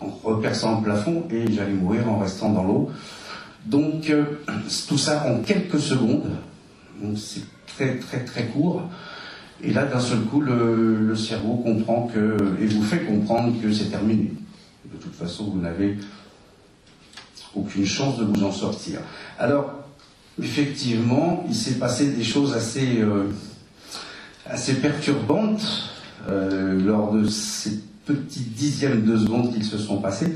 [0.00, 2.90] en reperçant le plafond et j'allais mourir en restant dans l'eau.
[3.64, 4.24] Donc euh,
[4.88, 6.30] tout ça en quelques secondes,
[7.16, 8.82] c'est très très très court.
[9.62, 13.86] Et là, d'un seul coup, le, cerveau comprend que, et vous fait comprendre que c'est
[13.86, 14.32] terminé.
[14.84, 15.96] De toute façon, vous n'avez
[17.54, 19.00] aucune chance de vous en sortir.
[19.38, 19.72] Alors,
[20.40, 23.30] effectivement, il s'est passé des choses assez, euh,
[24.44, 25.90] assez perturbantes
[26.28, 30.32] euh, lors de ces petites dixièmes de seconde qu'ils se sont passés.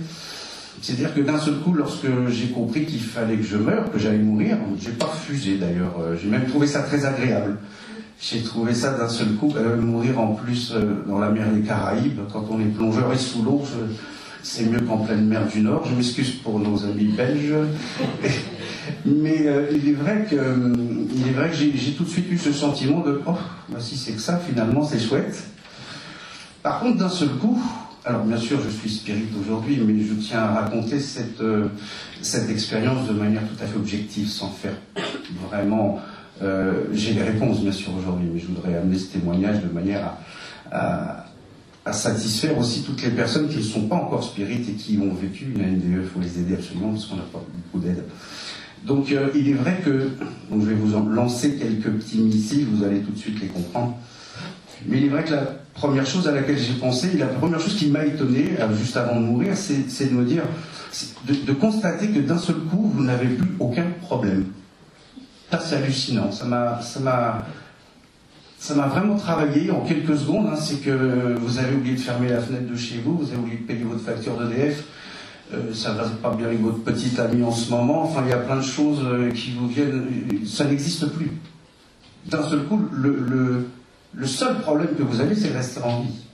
[0.83, 4.19] C'est-à-dire que d'un seul coup, lorsque j'ai compris qu'il fallait que je meure, que j'allais
[4.19, 5.95] mourir, j'ai pas refusé d'ailleurs.
[6.01, 7.59] Euh, j'ai même trouvé ça très agréable.
[8.21, 11.61] J'ai trouvé ça d'un seul coup, euh, mourir en plus euh, dans la mer des
[11.61, 13.63] Caraïbes, quand on est plongeur et sous l'eau,
[14.43, 15.87] c'est mieux qu'en pleine mer du Nord.
[15.87, 17.55] Je m'excuse pour nos amis belges.
[19.07, 20.37] Mais il est vrai que,
[21.15, 23.33] il est vrai que j'ai tout de suite eu ce sentiment de oh,
[23.69, 25.45] bah, si c'est que ça, finalement, c'est chouette.
[26.63, 27.59] Par contre, d'un seul coup,
[28.05, 31.69] Alors bien sûr, je suis spirit aujourd'hui, mais je tiens à raconter cette, euh,
[32.23, 34.75] cette expérience de manière tout à fait objective, sans faire
[35.49, 36.01] vraiment...
[36.43, 40.15] Euh, j'ai des réponses bien sûr aujourd'hui, mais je voudrais amener ce témoignage de manière
[40.73, 41.27] à,
[41.93, 45.53] satisfaire aussi toutes les personnes qui ne sont pas encore spirites et qui ont vécu
[45.55, 46.03] une NDE.
[46.03, 48.05] Il faut les aider absolument parce qu'on n'a pas beaucoup d'aide.
[48.87, 50.09] Donc euh, il est vrai que,
[50.51, 53.99] je vais vous lancer quelques petits missiles, vous allez tout de suite les comprendre.
[54.87, 55.43] Mais il est vrai que la
[55.75, 59.21] première chose à laquelle j'ai pensé, la première chose qui m'a étonné, euh, juste avant
[59.21, 60.43] de mourir, c'est de me dire,
[61.27, 64.47] de, constater que d'un seul coup, vous n'avez plus aucun problème.
[65.51, 66.31] Ça, c'est hallucinant.
[66.33, 66.81] Ça m'a,
[68.87, 70.49] vraiment travaillé en quelques secondes.
[70.53, 70.57] Hein.
[70.57, 73.59] c'est que vous avez oublié de fermer la fenêtre de chez vous, vous avez oublié
[73.59, 74.85] de payer votre facture d'EDF,
[75.53, 78.05] euh, ça va pas bien avec votre petite amie en ce moment.
[78.05, 80.07] Enfin, il y a plein de choses euh, qui vous viennent.
[80.47, 81.33] Ça n'existe plus.
[82.27, 83.67] D'un seul coup, le
[84.27, 86.25] seul problème que vous avez, c'est de rester en vie.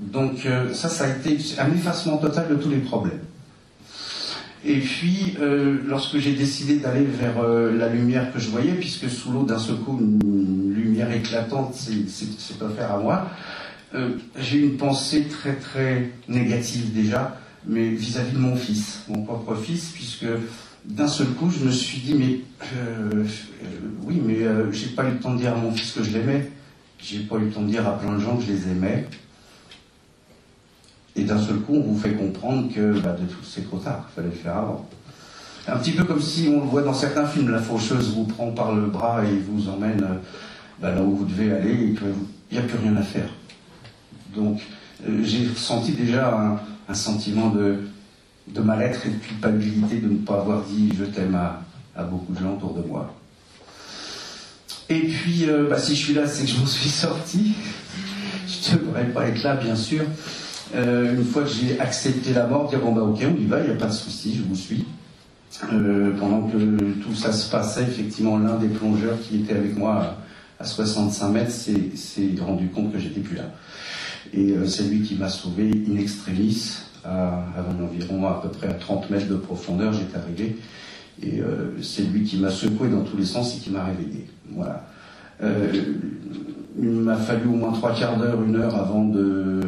[0.00, 3.20] Donc euh, ça, ça a été un effacement total de tous les problèmes.
[4.66, 9.10] Et puis, euh, lorsque j'ai décidé d'aller vers euh, la lumière que je voyais, puisque
[9.10, 11.76] sous l'eau, d'un seul coup, une lumière éclatante,
[12.58, 13.30] pas faire à moi,
[14.40, 19.22] j'ai une pensée très très négative déjà, mais vis à -vis de mon fils, mon
[19.22, 20.26] propre fils, puisque
[20.84, 22.40] d'un seul coup, je me suis dit, mais
[22.76, 23.24] euh, euh,
[24.02, 26.10] oui, mais euh, j'ai pas eu le temps de dire à mon fils que je
[26.10, 26.50] l'aimais.
[26.98, 29.06] J'ai pas eu le temps de dire à plein de gens que je les aimais.
[31.16, 34.34] Et d'un seul coup, on vous fait comprendre que bah, c'est trop tard, il fallait
[34.34, 34.88] le faire avant.
[35.66, 38.50] Un petit peu comme si on le voit dans certains films, la faucheuse vous prend
[38.50, 40.04] par le bras et vous emmène
[40.80, 42.12] bah, là où vous devez aller et qu'il
[42.52, 43.28] n'y a plus rien à faire.
[44.34, 44.60] Donc,
[45.22, 47.78] j'ai ressenti déjà un sentiment de,
[48.48, 52.38] de mal-être et de culpabilité de ne pas avoir dit je t'aime à, beaucoup de
[52.38, 53.14] gens autour de moi.
[54.90, 57.54] Et puis, euh, bah, si je suis là, c'est que je m'en suis sorti.
[58.46, 60.02] je ne devrais pas être là, bien sûr.
[60.74, 63.60] Euh, une fois que j'ai accepté la mort, dire bon bah ok, on y va,
[63.60, 64.84] il n'y a pas de souci, je vous suis.
[65.72, 66.56] Euh, pendant que
[67.02, 70.16] tout ça se passait, effectivement, l'un des plongeurs qui était avec moi
[70.58, 73.44] à, 65 mètres s'est rendu compte que j'étais plus là.
[74.32, 77.44] Et c'est lui qui m'a sauvé in extremis à,
[77.82, 80.56] environ à peu près à 30 mètres de profondeur, j'étais arrivé.
[81.22, 84.26] Et euh, c'est lui qui m'a secoué dans tous les sens et qui m'a réveillé.
[84.50, 84.84] Voilà.
[85.42, 85.72] Euh,
[86.78, 89.60] il m'a fallu au moins trois quarts d'heure, une heure avant de,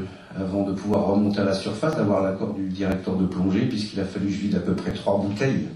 [0.77, 4.33] pouvoir remonter à la surface, d'avoir l'accord du directeur de plongée, puisqu'il a fallu que
[4.33, 5.69] je vide à peu près trois bouteilles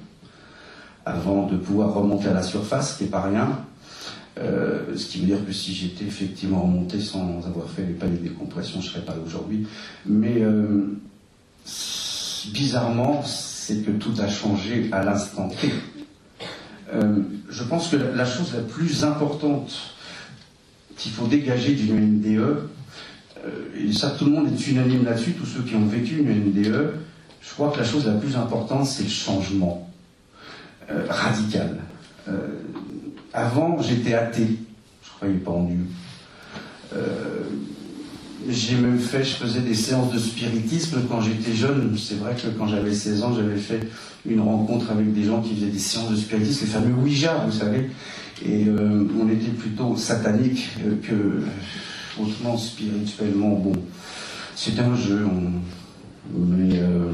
[1.07, 3.49] avant de pouvoir remonter à la surface, ce qui n'est pas rien.
[4.39, 8.19] Euh, ce qui veut dire que si j'étais effectivement remonté sans avoir fait les paliers
[8.19, 9.67] de décompression, je ne serais pas là aujourd'hui.
[10.07, 10.43] Mais
[12.49, 15.73] bizarrement, c'est que tout a changé à l'instant T.
[16.93, 19.95] Euh, je pense que la, chose la plus importante
[20.97, 22.69] qu'il faut dégager d'une NDE, euh,
[23.79, 26.95] et ça tout le monde est unanime là-dessus, tous ceux qui ont vécu une NDE,
[27.41, 29.91] je crois que la chose la plus importante, c'est le changement
[30.91, 31.79] euh, radical.
[33.33, 34.57] avant, j'étais athée,
[35.03, 35.87] je croyais pas en Dieu
[38.49, 41.97] j'ai même fait, je faisais des séances de spiritisme quand j'étais jeune.
[41.99, 43.81] C'est vrai que quand j'avais 16 ans, j'avais fait
[44.27, 47.53] une rencontre avec des gens qui faisaient des séances de spiritisme, les fameux Ouija, vous
[47.53, 47.91] savez.
[48.45, 50.71] Et euh, on était plutôt satanique
[51.03, 51.43] que
[52.19, 53.73] hautement spirituellement bon.
[54.57, 55.27] C'était un jeu,
[56.35, 57.13] mais euh,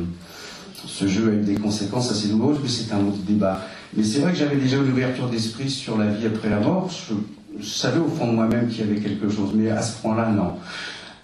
[0.87, 3.61] ce jeu a eu des conséquences assez douloureuses, mais c'est un autre débat.
[3.97, 6.91] Mais c'est vrai que j'avais déjà une ouverture d'esprit sur la vie après la mort.
[7.59, 10.31] je savais au fond de moi-même qu'il y avait quelque chose, mais à ce point-là,
[10.31, 10.55] non.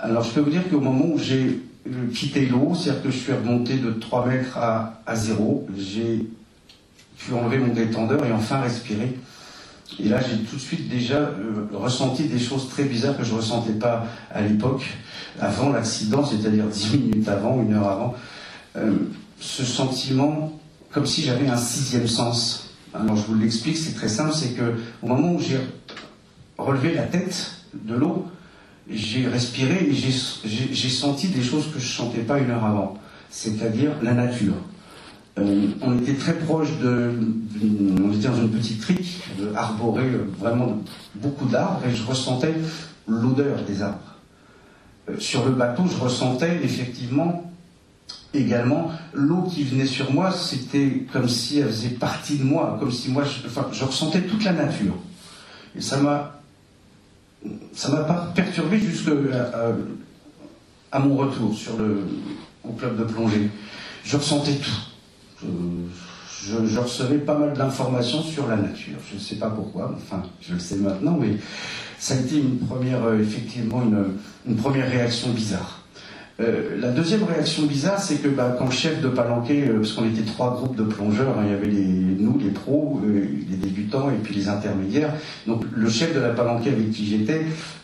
[0.02, 1.60] Alors je peux vous dire qu'au moment où j'ai
[2.12, 6.26] quitté l'eau, c'est-à-dire que je suis remonté de 3 mètres à, à zéro, j'ai
[7.18, 9.16] pu enlever mon détendeur et enfin respirer.
[10.00, 13.30] Et là, j'ai tout de suite déjà euh, ressenti des choses très bizarres que je
[13.30, 14.84] ne ressentais pas à l'époque,
[15.38, 18.14] avant l'accident, c'est-à-dire 10 minutes avant, une heure avant.
[18.76, 18.92] Euh,
[19.38, 20.58] ce sentiment,
[20.90, 22.70] comme si j'avais un sixième sens.
[22.92, 25.60] Alors je vous l'explique, c'est très simple, c'est que au moment où j'ai
[26.58, 28.26] relevé la tête de l'eau,
[28.90, 32.98] j'ai respiré et j'ai senti des choses que je ne sentais pas une heure avant,
[33.30, 34.54] c'est-à-dire la nature.
[35.38, 37.10] Euh, on était très proche de,
[38.04, 39.22] on était dans une petite crique
[39.56, 40.82] arborée vraiment
[41.14, 42.52] beaucoup d'arbres et je ressentais
[43.08, 44.18] l'odeur des arbres.
[45.08, 47.50] Euh, sur le bateau, je ressentais effectivement
[48.34, 52.92] également l'eau qui venait sur moi, c'était comme si elle faisait partie de moi, comme
[52.92, 54.96] si moi, enfin, je ressentais toute la nature.
[55.76, 56.41] Et ça m'a
[57.72, 59.12] ça m'a pas perturbé jusqu'à
[60.92, 62.06] à, mon retour sur le,
[62.64, 63.50] au club de plongée.
[64.04, 65.48] Je ressentais tout.
[66.44, 68.98] Je, recevais pas mal d'informations sur la nature.
[69.08, 71.36] Je ne sais pas pourquoi, enfin, je le sais maintenant, mais
[71.98, 73.82] ça a été une première, euh, effectivement,
[74.46, 75.81] une, première réaction bizarre.
[76.42, 80.06] Euh, la deuxième réaction bizarre, c'est que bah, quand chef de palanquet, euh, parce qu'on
[80.06, 81.68] était trois groupes de plongeurs, hein, il y avait
[82.18, 85.14] nous, les pros, euh, les débutants et puis les intermédiaires.
[85.46, 87.42] Donc le chef de la palanquée avec qui j'étais,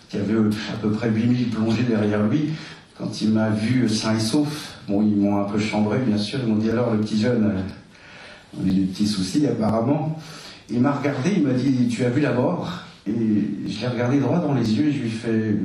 [0.08, 2.50] qui avait à peu près 8000 plongées derrière lui,
[2.98, 6.40] quand il m'a vu sain et sauf, bon, ils m'ont un peu chambré, bien sûr,
[6.42, 7.52] ils m'ont dit alors le petit jeune,
[8.56, 10.18] on a des petits soucis apparemment.
[10.70, 12.82] Il m'a regardé, il m'a dit tu as vu la mort?
[13.06, 13.12] Et
[13.68, 15.56] je l'ai regardé droit dans les yeux et je lui ai fait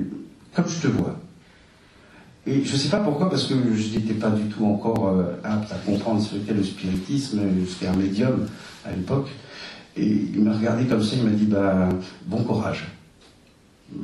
[0.56, 1.20] comme je te vois.
[2.46, 5.40] Et je ne sais pas pourquoi, parce que je n'étais pas du tout encore euh,
[5.44, 8.46] apte à comprendre ce qu'est le spiritisme, ce un médium
[8.86, 9.30] à l'époque.
[9.96, 11.88] Et il m'a regardé comme ça, il m'a dit bah,
[12.26, 12.88] bon courage.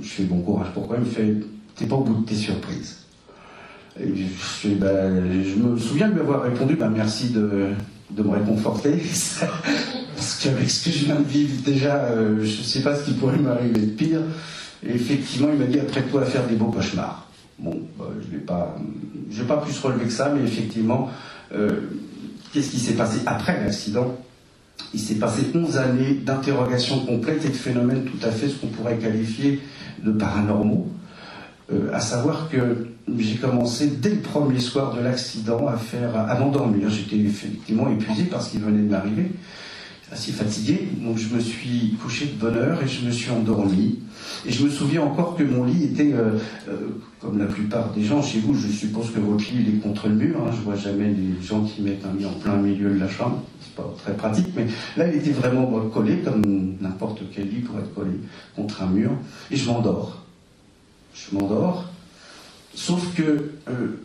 [0.02, 0.68] Je fais bon courage.
[0.74, 0.98] Pourquoi?
[0.98, 1.36] Il me fait
[1.76, 2.98] t'es pas au bout de tes surprises.
[4.00, 7.70] Je, bah, je me souviens de lui avoir répondu bah, merci de,
[8.12, 8.92] de me réconforter.
[10.16, 13.06] parce qu'avec ce que je viens de vivre déjà, euh, je ne sais pas ce
[13.06, 14.22] qui pourrait m'arriver de pire.
[14.86, 17.29] Et effectivement, il m'a dit après toi à faire des beaux cauchemars.
[17.60, 18.76] Bon, bah, je n'ai pas,
[19.48, 21.10] pas plus relevé que ça, mais effectivement,
[21.54, 21.82] euh,
[22.54, 24.18] qu'est-ce qui s'est passé après l'accident?
[24.94, 28.68] Il s'est passé 11 années d'interrogation complète et de phénomènes tout à fait ce qu'on
[28.68, 29.60] pourrait qualifier
[30.04, 30.90] de paranormaux.
[31.72, 32.88] Euh, à savoir que
[33.18, 36.90] j'ai commencé dès le premier soir de l'accident à faire, à m'endormir.
[36.90, 39.32] J'étais effectivement épuisé parce qu'il venait de m'arriver
[40.12, 44.00] assez fatigué, donc je me suis couché de bonne heure et je me suis endormi.
[44.46, 46.38] Et je me souviens encore que mon lit était, euh,
[46.68, 49.80] euh, comme la plupart des gens chez vous, je suppose que votre lit il est
[49.80, 50.38] contre le mur.
[50.42, 53.10] Hein, je vois jamais des gens qui mettent un lit en plein milieu de la
[53.10, 53.44] chambre.
[53.62, 54.68] C'est pas très pratique, mais
[54.98, 56.42] là il était vraiment collé comme
[56.80, 58.12] n'importe quel lit pourrait être collé
[58.56, 59.12] contre un mur.
[59.52, 60.24] Et je m'endors.
[61.14, 61.86] Je m'endors.
[62.74, 64.00] Sauf que euh,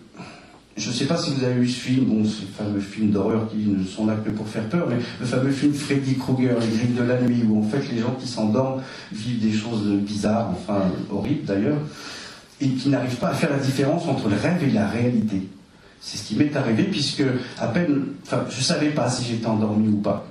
[0.76, 2.24] je ne sais pas si vous avez vu ce film, bon,
[2.56, 5.72] fameux films d'horreur qui ne sont là que pour faire peur, mais le fameux film
[5.72, 9.40] Freddy Krueger, Les Griffes de la nuit, où en fait les gens qui s'endorment vivent
[9.40, 11.78] des choses bizarres, enfin horribles d'ailleurs,
[12.60, 15.48] et qui n'arrivent pas à faire la différence entre le rêve et la réalité.
[16.00, 17.22] C'est ce qui m'est arrivé puisque
[17.58, 20.26] à peine, enfin, je savais pas si j'étais endormi ou pas.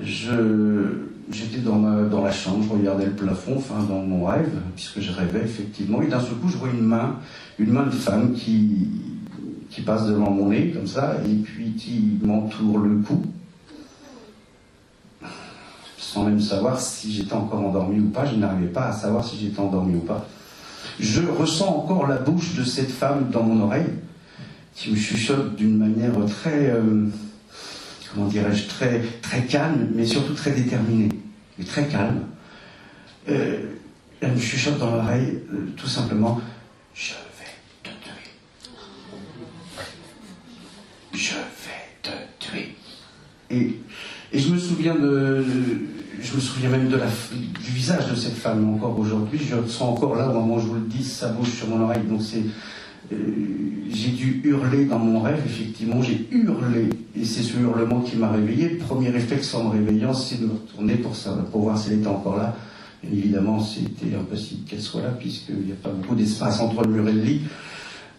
[0.00, 5.10] J'étais dans, dans la chambre, je regardais le plafond, enfin dans mon rêve, puisque je
[5.10, 7.16] rêvais effectivement, et d'un seul coup je vois une main,
[7.58, 8.88] une main de femme qui,
[9.70, 13.22] qui passe devant mon nez, comme ça, et puis qui m'entoure le cou,
[15.96, 18.26] sans même savoir si j'étais encore endormi ou pas.
[18.26, 20.26] Je n'arrivais pas à savoir si j'étais endormi ou pas.
[20.98, 23.86] Je ressens encore la bouche de cette femme dans mon oreille,
[24.74, 27.06] qui me chuchote d'une manière très, euh,
[28.12, 31.10] comment dirais-je, très, très calme, mais surtout très déterminée,
[31.58, 32.22] mais très calme.
[33.28, 33.58] Euh,
[34.20, 36.40] elle me chuchote dans l'oreille, euh, tout simplement,
[41.20, 42.74] je vais te tuer.
[43.50, 43.76] Et,
[44.32, 45.44] je me souviens de,
[46.22, 49.38] je me souviens même de la, du visage de cette femme encore aujourd'hui.
[49.38, 51.82] Je sens encore là au moment où je vous le dis sa bouche sur mon
[51.82, 52.04] oreille.
[52.08, 52.44] Donc c'est,
[53.12, 53.16] euh,
[53.92, 55.42] j'ai dû hurler dans mon rêve.
[55.44, 58.70] Effectivement, j'ai hurlé et c'est ce hurlement qui m'a réveillé.
[58.70, 61.90] Le premier réflexe en me réveillant, c'est de me retourner pour ça, pour voir si
[61.90, 62.56] elle était encore là.
[63.04, 66.90] Et évidemment, c'était impossible qu'elle soit là puisqu'il n'y a pas beaucoup d'espace entre le
[66.90, 67.40] mur et le lit.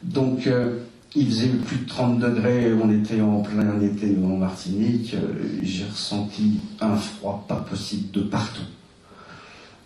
[0.04, 0.80] Donc euh,
[1.16, 5.16] il faisait plus de 30 degrés, on était en plein été en Martinique,
[5.62, 8.62] j'ai ressenti un froid pas possible de partout.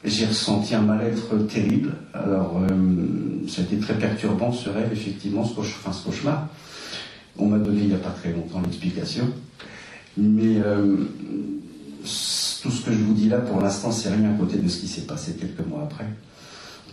[0.03, 1.93] J'ai ressenti un mal-être terrible.
[2.13, 6.47] Alors, euh, ça a été très perturbant ce rêve, effectivement, ce, ce cauchemar.
[7.39, 9.27] On m'a donné il n'y a pas très longtemps l'explication.
[10.15, 10.95] Mais euh,
[12.03, 14.79] tout ce que je vous dis là, pour l'instant, c'est rien à côté de ce
[14.79, 16.05] qui s'est passé quelques mois après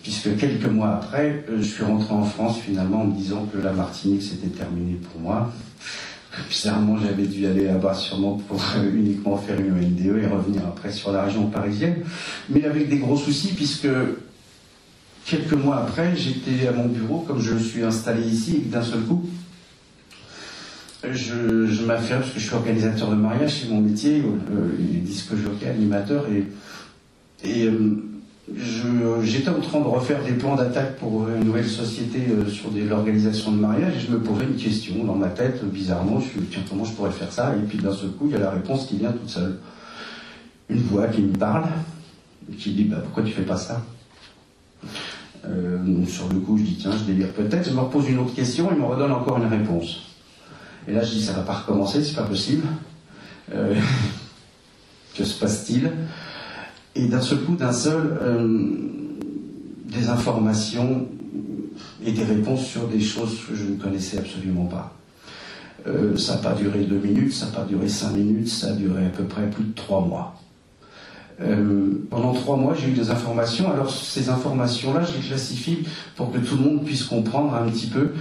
[0.03, 3.59] puisque quelques mois après, euh, je suis rentré en France finalement en me disant que
[3.59, 5.53] la Martinique c'était terminé pour moi.
[6.49, 10.91] Bizarrement, j'avais dû aller là-bas sûrement pour euh, uniquement faire une ONDE et revenir après
[10.91, 11.97] sur la région parisienne,
[12.49, 13.89] mais avec des gros soucis puisque
[15.27, 19.01] quelques mois après, j'étais à mon bureau, comme je suis installé ici, et d'un seul
[19.03, 19.29] coup,
[21.05, 25.35] je, je m'affirme parce que je suis organisateur de mariage, c'est mon métier, euh, disque
[25.37, 26.47] jockey, animateur, et,
[27.49, 28.03] et euh,
[29.23, 33.53] j'étais en train de refaire des plans d'attaque pour une nouvelle société euh, sur l'organisation
[33.53, 36.63] de mariage et je me posais une question dans ma tête, bizarrement, je me tiens,
[36.69, 37.55] comment je pourrais faire ça?
[37.57, 39.59] Et puis d'un seul coup, il y a la réponse qui vient toute seule.
[40.69, 41.65] Une voix qui me parle,
[42.59, 43.83] qui dit, bah, pourquoi tu fais pas ça?
[45.45, 48.35] Euh, Sur le coup, je dis, tiens, je délire peut-être, je me repose une autre
[48.35, 50.03] question, il me redonne encore une réponse.
[50.89, 52.67] Et là, je dis, ça va pas recommencer, c'est pas possible.
[53.55, 53.75] Euh,
[55.17, 55.91] que se passe-t-il?
[56.95, 58.69] Et d'un seul coup, d'un seul, euh,
[59.87, 61.07] des informations
[62.05, 64.97] et des réponses sur des choses que je ne connaissais absolument pas.
[65.87, 68.73] Euh, ça n'a pas duré deux minutes, ça n'a pas duré cinq minutes, ça a
[68.73, 70.37] duré à peu près plus de trois mois.
[72.11, 73.73] pendant trois mois, j'ai eu des informations.
[73.73, 75.79] Alors ces informations-là, je les classifie
[76.15, 78.13] pour que tout le monde puisse comprendre un petit peu.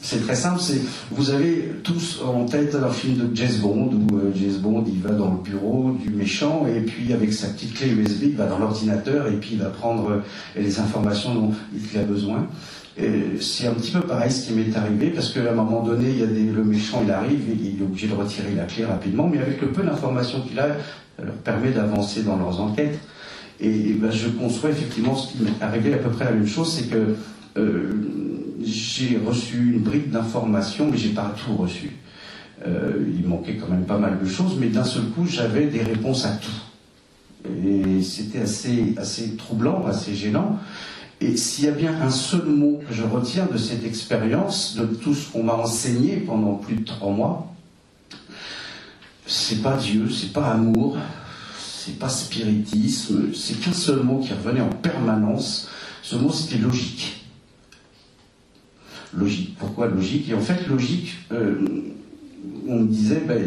[0.00, 0.60] C'est très simple.
[0.60, 0.80] C'est
[1.10, 5.10] vous avez tous en tête un film de James Bond où James Bond il va
[5.10, 8.58] dans le bureau du méchant et puis avec sa petite clé USB il va dans
[8.58, 10.22] l'ordinateur et puis il va prendre
[10.56, 11.52] les informations dont
[11.92, 12.46] il a besoin
[13.40, 16.18] c'est un petit peu pareil ce qui m'est arrivé, parce qu'à un moment donné, il
[16.18, 19.28] y a le méchant, il arrive, et il est obligé de retirer la clé rapidement,
[19.28, 20.68] mais avec le peu d'informations qu'il a,
[21.16, 22.98] ça leur permet d'avancer dans leurs enquêtes.
[23.60, 26.72] Et, ben, je conçois effectivement ce qui m'est arrivé à peu près la même chose,
[26.72, 27.14] c'est que
[27.56, 27.90] euh,
[28.70, 31.96] j'ai reçu une brique d'informations, mais j'ai pas tout reçu.
[32.66, 35.82] Euh, il manquait quand même pas mal de choses, mais d'un seul coup, j'avais des
[35.82, 37.48] réponses à tout.
[37.64, 40.58] Et c'était assez, assez troublant, assez gênant.
[41.20, 44.86] Et s'il y a bien un seul mot que je retiens de cette expérience, de
[44.86, 47.52] tout ce qu'on m'a enseigné pendant plus de trois mois,
[49.26, 50.96] c'est pas Dieu, c'est pas amour,
[51.58, 55.68] c'est pas spiritisme, c'est qu'un seul mot qui revenait en permanence.
[56.02, 57.17] Ce mot, c'était logique.
[59.16, 59.56] Logique.
[59.58, 61.56] Pourquoi logique Et en fait, logique, euh,
[62.66, 63.42] on me disait, ben,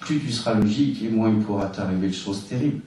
[0.00, 2.80] plus tu seras logique et moins il pourra t'arriver de choses terribles.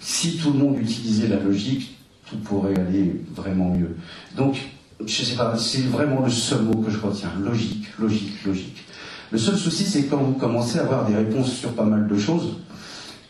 [0.00, 1.96] Si tout le monde utilisait la logique,
[2.28, 3.96] tout pourrait aller vraiment mieux.
[4.36, 4.58] Donc,
[5.04, 7.32] je sais pas, c'est vraiment le seul mot que je retiens.
[7.42, 8.84] Logique, logique, logique.
[9.30, 12.18] Le seul souci, c'est quand vous commencez à avoir des réponses sur pas mal de
[12.18, 12.58] choses,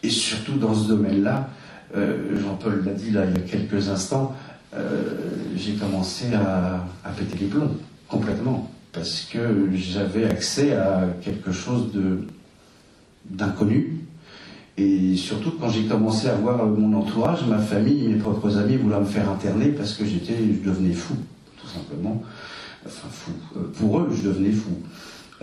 [0.03, 1.49] et surtout dans ce domaine-là,
[1.97, 4.35] euh, Jean-Paul l'a dit là il y a quelques instants,
[5.57, 6.85] j'ai commencé à,
[7.17, 7.71] péter les plombs,
[8.09, 11.91] complètement, parce que j'avais accès à quelque chose
[13.31, 14.05] d'inconnu,
[14.77, 18.99] et surtout quand j'ai commencé à voir mon entourage, ma famille, mes propres amis voulaient
[18.99, 21.15] me faire interner parce que j'étais, je devenais fou,
[21.61, 22.23] tout simplement.
[22.85, 23.31] Enfin fou.
[23.57, 24.73] Euh, pour eux, je devenais fou.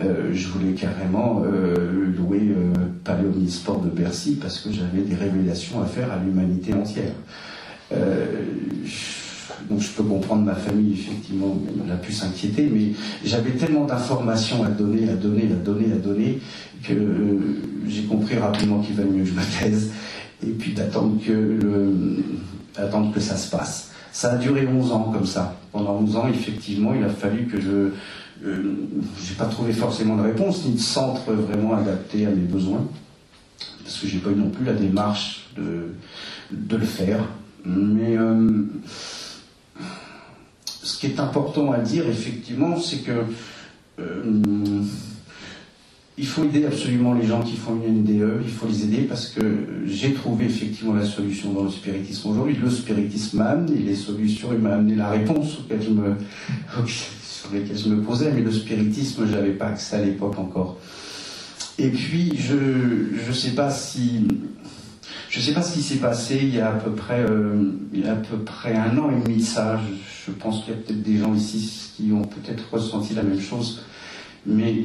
[0.00, 2.72] Euh, je voulais carrément euh, louer euh,
[3.04, 7.12] Palais de Bercy parce que j'avais des révélations à faire à l'humanité entière.
[7.92, 8.26] Euh,
[9.72, 12.92] donc je peux comprendre ma famille, effectivement, elle a pu s'inquiéter, mais
[13.24, 16.40] j'avais tellement d'informations à donner, à donner, à donner, à donner,
[16.82, 17.38] que euh,
[17.86, 19.92] j'ai compris rapidement qu'il valait mieux que je me taise,
[20.46, 22.24] et puis d'attendre que, le,
[23.14, 23.92] que ça se passe.
[24.12, 25.56] Ça a duré 11 ans comme ça.
[25.70, 27.90] Pendant 11 ans, effectivement, il a fallu que je...
[28.44, 28.74] Euh,
[29.24, 32.84] j'ai pas trouvé forcément de réponse, ni de centre vraiment adapté à mes besoins,
[33.84, 35.94] parce que j'ai pas eu non plus la démarche de,
[36.50, 37.20] de le faire.
[37.64, 38.16] Mais...
[38.16, 38.64] Euh,
[40.82, 43.24] ce qui est important à dire, effectivement, c'est que
[44.00, 44.42] euh,
[46.18, 49.28] il faut aider absolument les gens qui font une NDE, il faut les aider parce
[49.28, 49.40] que
[49.86, 52.56] j'ai trouvé effectivement la solution dans le spiritisme aujourd'hui.
[52.60, 55.58] Le spiritisme m'a amené les solutions, il m'a amené la réponse
[56.86, 60.78] sur lesquelles je me posais, mais le spiritisme, je n'avais pas accès à l'époque encore.
[61.78, 62.54] Et puis, je
[63.28, 64.26] ne sais pas si
[65.32, 67.72] je ne sais pas ce qui s'est passé il y a à peu près, euh,
[67.94, 69.78] un an et demi ça.
[69.78, 73.22] Je, je pense qu'il y a peut-être des gens ici qui ont peut-être ressenti la
[73.22, 73.82] même chose.
[74.44, 74.84] Mais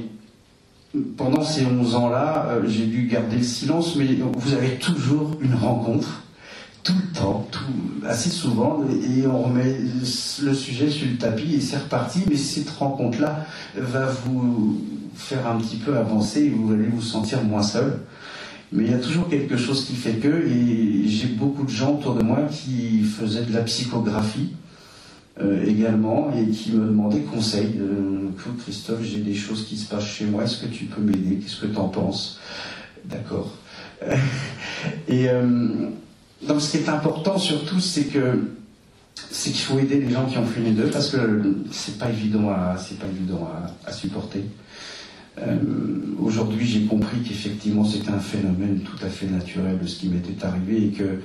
[1.17, 5.53] pendant ces 11 ans-là, euh, j'ai dû garder le silence, mais vous avez toujours une
[5.53, 6.23] rencontre,
[6.81, 9.77] tout le temps, tout, assez souvent, et on remet
[10.41, 13.45] le sujet sur le tapis et c'est reparti, mais cette rencontre-là
[13.75, 14.81] va vous
[15.13, 17.99] faire un petit peu avancer et vous allez vous sentir moins seul.
[18.71, 21.95] Mais il y a toujours quelque chose qui fait que, et j'ai beaucoup de gens
[21.95, 24.51] autour de moi qui faisaient de la psychographie
[25.39, 27.79] euh, également et qui me demandaient conseil.
[28.63, 31.37] Christophe, j'ai des choses qui se passent chez moi, est-ce que tu peux m'aider?
[31.37, 32.39] Qu'est-ce que tu en penses?
[33.05, 33.53] D'accord.
[35.07, 35.89] et euh,
[36.45, 40.71] donc ce qui est important surtout, c'est qu'il faut aider les gens qui ont les
[40.71, 43.49] deux parce que c'est pas évident c'est pas évident
[43.85, 44.43] à supporter.
[45.39, 45.57] Euh,
[46.19, 50.43] Aujourd'hui, j'ai compris qu'effectivement, c'était un phénomène tout à fait naturel de ce qui m'était
[50.43, 51.21] arrivé et que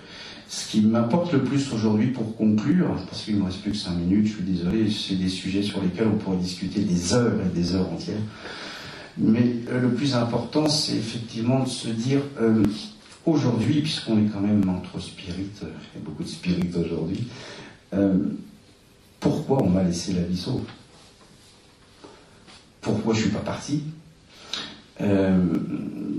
[0.48, 3.76] ce qui m'importe le plus aujourd'hui pour conclure, parce qu'il ne me reste plus que
[3.78, 7.32] cinq minutes, je suis désolé, c'est des sujets sur lesquels on pourrait discuter des heures
[7.40, 8.20] et des heures entières.
[9.16, 12.62] Mais euh, le plus important, c'est effectivement de se dire, euh,
[13.24, 17.26] aujourd'hui, puisqu'on est quand même entre spirites, il y a beaucoup de spirites aujourd'hui,
[19.20, 20.62] pourquoi on m'a laissé la vie sauve?
[22.80, 23.82] Pourquoi je ne suis pas parti?
[25.01, 25.38] Euh,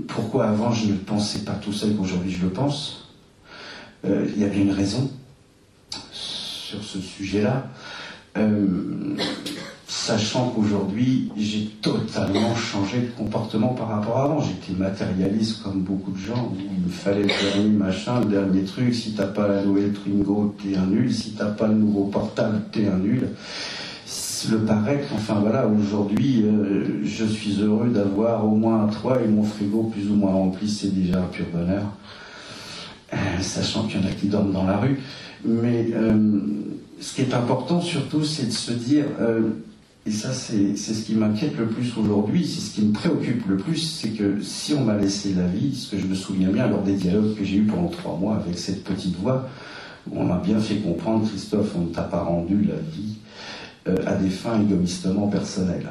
[0.08, 3.08] pourquoi avant je ne pensais pas tout seul qu'aujourd'hui je le pense
[4.04, 5.10] euh, Il y avait une raison
[6.12, 7.66] sur ce sujet-là.
[8.36, 9.16] Euh,
[9.86, 14.40] sachant qu'aujourd'hui j'ai totalement changé de comportement par rapport à avant.
[14.40, 16.52] J'étais matérialiste comme beaucoup de gens.
[16.58, 18.92] Il me fallait le dernier machin, le dernier truc.
[18.92, 21.14] Si t'as pas la nouvelle Twingo, t'es un nul.
[21.14, 23.28] Si t'as pas le nouveau portable, t'es un nul
[24.50, 25.08] le paraître.
[25.14, 30.10] Enfin voilà, aujourd'hui, euh, je suis heureux d'avoir au moins toit et mon frigo plus
[30.10, 31.84] ou moins rempli, c'est déjà un pur bonheur.
[33.40, 35.00] sachant qu'il y en a qui dorment dans la rue.
[35.44, 35.90] Mais
[37.00, 39.04] ce qui est important surtout, c'est de se dire,
[40.06, 43.56] et ça c'est ce qui m'inquiète le plus aujourd'hui, c'est ce qui me préoccupe le
[43.56, 46.66] plus, c'est que si on m'a laissé la vie, ce que je me souviens bien
[46.66, 49.48] lors des dialogues que j'ai eus pendant trois mois avec cette petite voix,
[50.12, 54.14] on m'a bien fait comprendre, Christophe, on ne t'a pas rendu la vie euh, à
[54.14, 55.90] des fins égoïstement personnelles.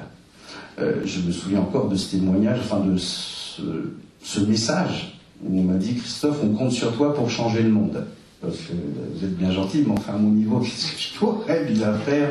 [0.80, 5.76] Euh, je me souviens encore de ce témoignage, enfin de ce, message où on m'a
[5.76, 8.06] dit Christophe, on compte sur toi pour changer le monde.
[8.42, 11.66] Parce que vous êtes bien gentil, mais enfin à mon niveau, qu'est-ce que je pourrais
[11.66, 12.30] bien faire?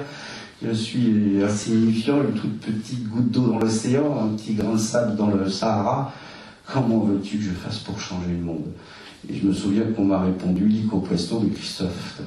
[0.64, 5.16] Je suis insignifiant, une toute petite goutte d'eau dans l'océan, un petit grain de sable
[5.16, 6.12] dans le Sahara.
[6.72, 8.66] Comment veux-tu que je fasse pour changer le monde?
[9.28, 12.20] Et je me souviens qu'on m'a répondu, lico presto, mais Christophe,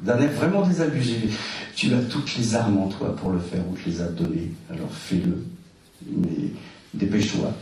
[0.00, 1.30] d'un air vraiment désabusé.
[1.74, 4.52] Tu as toutes les armes en toi pour le faire, on te les a données,
[4.70, 5.44] alors fais-le.
[6.10, 6.50] Mais
[6.94, 7.52] dépêche-toi.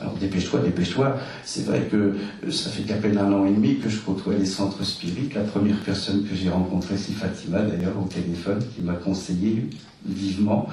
[0.00, 1.16] Alors dépêche-toi, dépêche-toi.
[1.44, 4.34] C'est vrai que euh, ça fait qu'à peine un an et demi que je côtoie
[4.34, 5.34] les centres spirites.
[5.34, 9.68] La première personne que j'ai rencontrée, c'est Fatima, d'ailleurs, au téléphone, qui m'a conseillé
[10.06, 10.68] vivement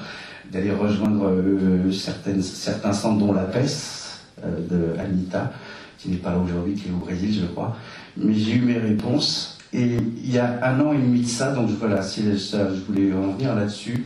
[0.50, 5.52] d'aller rejoindre euh, certains centres, dont la PES euh, de Anita,
[5.98, 7.76] qui n'est pas là aujourd'hui, qui est au Brésil, je crois.
[8.16, 9.84] Mais j'ai eu mes réponses et
[10.24, 13.54] il y a un an et demi de ça, donc voilà, ça, je voulais revenir
[13.54, 14.04] là-dessus,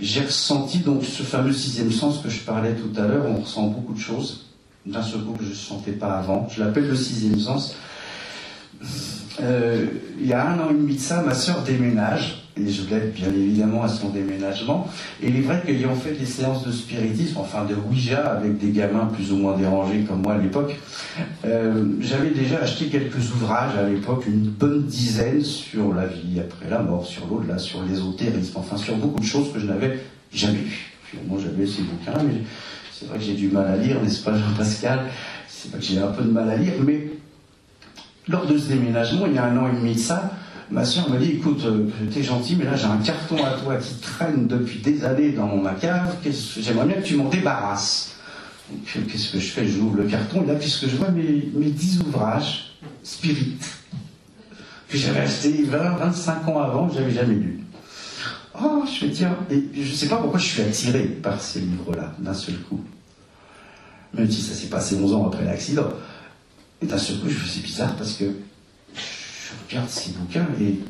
[0.00, 3.68] j'ai ressenti donc ce fameux sixième sens que je parlais tout à l'heure, on ressent
[3.68, 4.46] beaucoup de choses,
[4.86, 6.48] d'un seul coup que je ne sentais pas avant.
[6.48, 7.76] Je l'appelle le sixième sens.
[9.40, 9.86] Euh,
[10.20, 13.12] il y a un an et demi de ça, ma sœur déménage et je l'aide
[13.12, 14.88] bien évidemment à son déménagement.
[15.22, 18.70] Et il est vrai qu'ayant fait des séances de spiritisme, enfin de Ouija avec des
[18.70, 20.78] gamins plus ou moins dérangés comme moi à l'époque,
[21.44, 26.68] euh, j'avais déjà acheté quelques ouvrages à l'époque, une bonne dizaine sur la vie après
[26.68, 30.00] la mort, sur l'au-delà, sur l'ésotérisme, enfin sur beaucoup de choses que je n'avais
[30.32, 30.92] jamais lues.
[31.04, 32.42] Finalement, j'avais ces bouquins, mais
[32.92, 35.00] c'est vrai que j'ai du mal à lire, n'est-ce pas Jean-Pascal?
[35.48, 37.08] C'est vrai que j'ai un peu de mal à lire, mais
[38.28, 40.30] lors de ce déménagement, il y a un an et demi de ça,
[40.72, 43.76] ma soeur m'a dit, écoute, euh, t'es gentil, mais là j'ai un carton à toi
[43.76, 46.16] qui traîne depuis des années dans ma cave,
[46.58, 48.16] j'aimerais bien que tu m'en débarrasses.
[48.72, 49.68] Euh, qu'est-ce que je fais?
[49.68, 51.10] J'ouvre le carton, et là, puisque je vois?
[51.10, 53.78] Mes, mes 10 ouvrages spirites
[54.88, 57.60] que j'avais achetés 20, 25 ans avant, que j'avais jamais lu.
[58.62, 61.60] Oh, je fais tiens, et je ne sais pas pourquoi je suis attiré par ces
[61.60, 62.80] livres-là, d'un seul coup.
[64.14, 65.88] Même si ça s'est passé 11 ans après l'accident.
[66.80, 68.24] Et d'un seul coup, je me suis bizarre parce que
[69.52, 70.80] je regarde ces bouquins et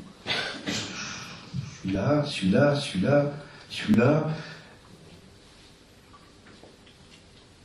[1.82, 3.32] celui-là, celui-là, celui-là,
[3.70, 4.26] celui-là.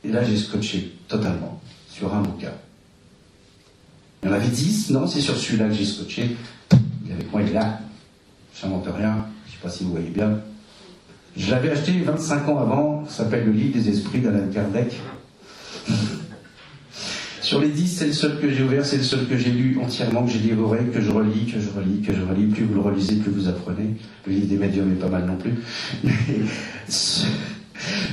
[0.04, 2.54] Et là, j'ai scotché totalement sur un bouquin.
[4.24, 6.36] Il y en avait dix, non, c'est sur celui-là que j'ai scotché.
[7.06, 7.80] Il est avec moi, il est là?
[8.56, 10.39] Je n'invente rien, je ne sais pas si vous voyez bien.
[11.36, 15.00] Je l'avais acheté 25 ans avant, ça s'appelle Le Livre des Esprits d'Alain Kardec.
[17.48, 19.80] Sur les dix, c'est le seul que j'ai ouvert, c'est le seul que j'ai lu
[19.82, 22.48] entièrement, que j'ai dévoré, que je relis, que je relis, que je relis.
[22.48, 23.95] Plus vous le relisez, plus vous apprenez.
[24.26, 25.54] Le livre des médiums est pas mal non plus.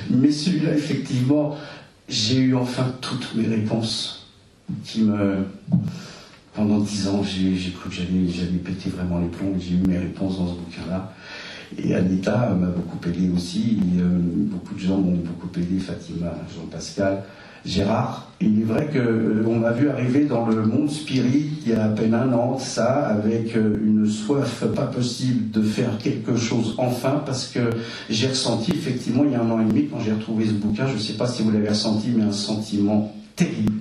[0.09, 1.57] Mais, celui-là, effectivement,
[2.09, 4.29] j'ai eu enfin toutes mes réponses
[4.85, 5.39] qui me.
[6.55, 9.57] Pendant dix ans, j'ai cru que j'allais péter vraiment les plombs.
[9.59, 11.13] J'ai eu mes réponses dans ce bouquin-là.
[11.77, 13.81] Et Anita m'a beaucoup aidé aussi.
[13.99, 17.25] Euh, beaucoup de gens m'ont beaucoup aidé, Fatima, Jean-Pascal.
[17.65, 18.29] Gérard.
[18.41, 21.85] Il est vrai qu'on euh, m'a vu arriver dans le monde spirit il y a
[21.85, 26.75] à peine un an, ça, avec euh, une soif pas possible de faire quelque chose
[26.77, 27.71] enfin, parce que
[28.11, 30.87] j'ai ressenti effectivement il y a un an et demi, quand j'ai retrouvé ce bouquin,
[30.89, 33.81] je ne sais pas si vous l'avez ressenti, mais un sentiment terrible.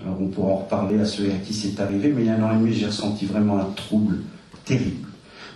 [0.00, 2.36] Alors on pourra en reparler à ceux à qui c'est arrivé, mais il y a
[2.36, 4.18] un an et demi, j'ai ressenti vraiment un trouble
[4.64, 5.08] terrible.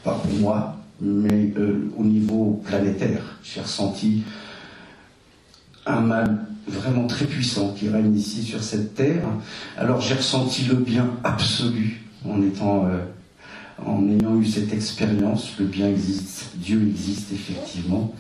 [0.05, 3.23] Pas pour moi, mais euh, au niveau planétaire.
[3.43, 4.23] J'ai ressenti
[5.87, 9.25] un mal vraiment très puissant qui règne ici sur cette terre.
[9.77, 12.99] Alors j'ai ressenti le bien absolu en étant, euh,
[13.85, 15.53] en ayant eu cette expérience.
[15.59, 18.15] Le bien existe, Dieu existe effectivement,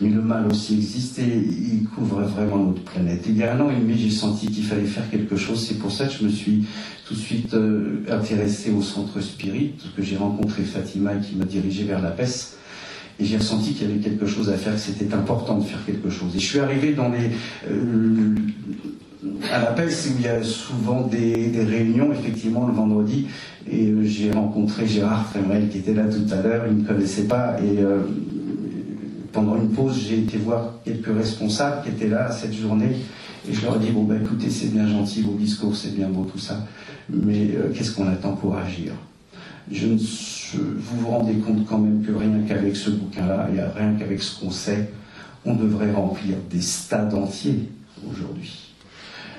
[0.00, 3.24] mais le mal aussi existe et il couvre vraiment notre planète.
[3.26, 5.66] il y a un an et demi, j'ai senti qu'il fallait faire quelque chose.
[5.66, 6.66] C'est pour ça que je me suis
[7.06, 11.84] tout de suite euh, intéressé au centre spirit, que j'ai rencontré Fatima qui m'a dirigé
[11.84, 12.55] vers la PES
[13.18, 15.84] et j'ai ressenti qu'il y avait quelque chose à faire, que c'était important de faire
[15.84, 16.34] quelque chose.
[16.36, 17.30] Et je suis arrivé dans les,
[17.70, 18.34] euh,
[19.52, 23.26] à la PES où il y a souvent des, réunions, effectivement, le vendredi,
[23.70, 26.86] et euh, j'ai rencontré Gérard Fremrel qui était là tout à l'heure, il ne me
[26.86, 28.00] connaissait pas, et euh,
[29.32, 32.96] pendant une pause, j'ai été voir quelques responsables qui étaient là cette journée,
[33.48, 36.08] et je leur ai dit, bon, ben écoutez, c'est bien gentil, vos discours, c'est bien
[36.08, 36.66] beau tout ça,
[37.08, 38.92] mais qu'est-ce qu'on attend pour agir?
[40.54, 44.40] Vous vous rendez compte quand même que rien qu'avec ce bouquin-là, et rien qu'avec ce
[44.40, 44.90] qu'on sait,
[45.44, 47.68] on devrait remplir des stades entiers
[48.10, 48.72] aujourd'hui.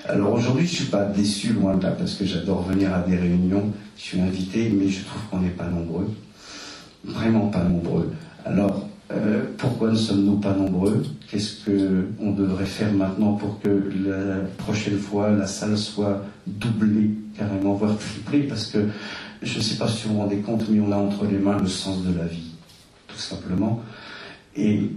[0.06, 3.18] Alors aujourd'hui, je suis pas déçu loin de là parce que j'adore venir à des
[3.18, 3.72] réunions.
[3.98, 6.10] Je suis invité, mais je trouve qu'on n'est pas nombreux,
[7.04, 8.12] vraiment pas nombreux.
[8.46, 11.04] Alors euh, pourquoi ne sommes-nous pas nombreux?
[11.30, 13.70] Qu'est-ce qu'on devrait faire maintenant pour que
[14.06, 18.44] la prochaine fois la salle soit doublée, carrément, voire triplée?
[18.44, 18.80] Parce que
[19.42, 21.58] je ne sais pas si vous vous rendez compte, mais on a entre les mains
[21.58, 22.52] le sens de la vie,
[23.08, 23.82] tout simplement.
[24.56, 24.90] Et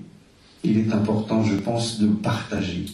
[0.65, 2.87] il est important, je pense, de partager.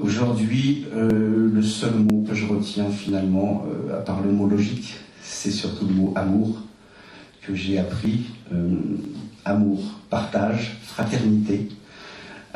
[0.00, 4.94] Aujourd'hui, euh, le seul mot que je retiens finalement, euh, à part le mot logique,
[5.22, 6.62] c'est surtout le mot amour
[7.42, 8.24] que j'ai appris.
[9.44, 11.68] amour, partage, fraternité.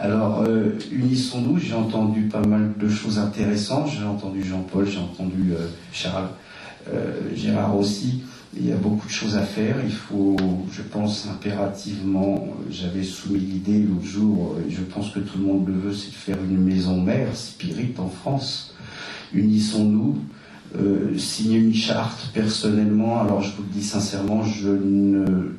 [0.00, 5.52] Alors, euh, unissons-nous, j'ai entendu pas mal de choses intéressantes, j'ai entendu Jean-Paul, j'ai entendu
[5.52, 6.47] euh, Charles, euh,
[7.34, 8.22] Gérard aussi,
[8.56, 10.36] il y a beaucoup de choses à faire, il faut,
[10.72, 15.74] je pense impérativement, j'avais soumis l'idée l'autre jour, je pense que tout le monde le
[15.74, 18.74] veut, c'est de faire une maison mère, spirit en France.
[19.34, 20.16] Unissons-nous,
[20.76, 23.22] euh, signer une charte personnellement.
[23.22, 24.68] Alors je vous le dis sincèrement, je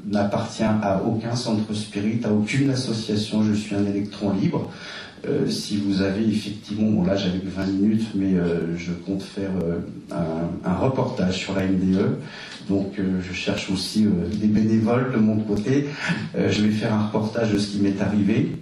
[0.06, 3.44] n'appartiens à aucun centre spirit, à aucune association.
[3.44, 4.72] Je suis un électron libre.
[5.28, 9.22] Euh, si vous avez effectivement, bon là j'avais que 20 minutes, mais euh, je compte
[9.22, 9.52] faire
[10.12, 12.18] un, un, reportage sur la MDE.
[12.70, 14.06] Donc je cherche aussi
[14.36, 15.86] des bénévoles de mon côté.
[16.36, 18.60] je vais faire un reportage de ce qui m'est arrivé.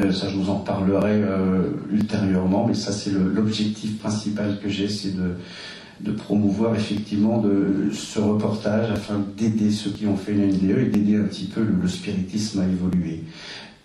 [0.00, 4.88] Euh, ça, je vous en parlerai euh, ultérieurement, mais ça, c'est l'objectif principal que j'ai,
[4.88, 7.44] c'est de, promouvoir effectivement
[7.92, 11.60] ce reportage afin d'aider ceux qui ont fait une NDE et d'aider un petit peu
[11.60, 13.24] le, spiritisme à évoluer.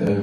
[0.02, 0.22] Euh,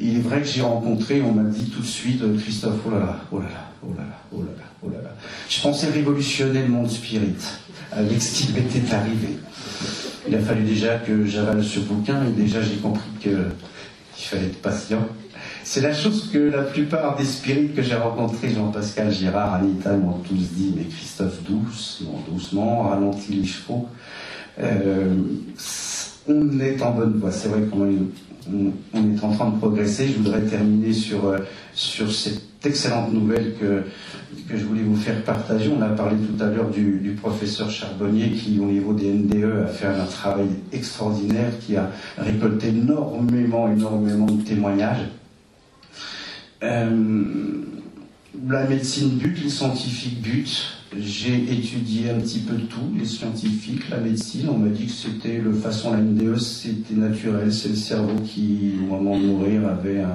[0.00, 2.98] il est vrai que j'ai rencontré, on m'a dit tout de suite, Christophe, oh là
[2.98, 5.16] là, oh là là, oh là là, oh là là, oh là là.
[5.48, 7.34] Je pensais révolutionner le monde spirit
[7.92, 9.38] avec ce qui m'était arrivé.
[10.28, 14.46] Il a fallu déjà que j'avale ce bouquin et déjà j'ai compris que il fallait
[14.46, 15.06] être patient.
[15.64, 20.18] C'est la chose que la plupart des spirites que j'ai rencontrés, Jean-Pascal Girard, Anita, m'ont
[20.18, 23.88] tous dit, mais Christophe, doucement, doucement, ralentis les chevaux.
[24.60, 25.14] Euh,
[26.28, 27.32] on est en bonne voie.
[27.32, 30.08] C'est vrai qu'on est en train de progresser.
[30.08, 31.38] Je voudrais terminer sur, euh,
[31.74, 33.82] sur cette excellente nouvelle que,
[34.48, 35.70] que je voulais vous faire partager.
[35.76, 39.68] On a parlé tout à l'heure du, professeur Charbonnier qui, au niveau des NDE, a
[39.68, 45.08] fait un travail extraordinaire, qui a récolté énormément, énormément de témoignages.
[46.62, 47.64] Euh,
[48.48, 50.77] la médecine but, les scientifiques but.
[50.96, 54.48] J'ai étudié un petit peu tout, les scientifiques, la médecine.
[54.48, 58.94] On m'a dit que c'était le façon, la c'était naturel, c'est le cerveau qui, au
[58.94, 60.14] moment de mourir, avait un,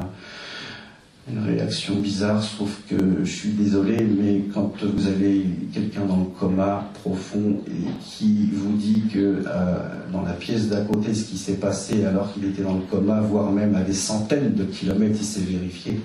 [1.32, 6.26] une réaction bizarre, sauf que je suis désolé, mais quand vous avez quelqu'un dans le
[6.26, 9.76] coma profond et qui vous dit que euh,
[10.12, 13.22] dans la pièce d'à côté, ce qui s'est passé alors qu'il était dans le coma,
[13.22, 16.02] voire même à des centaines de kilomètres, il s'est vérifié,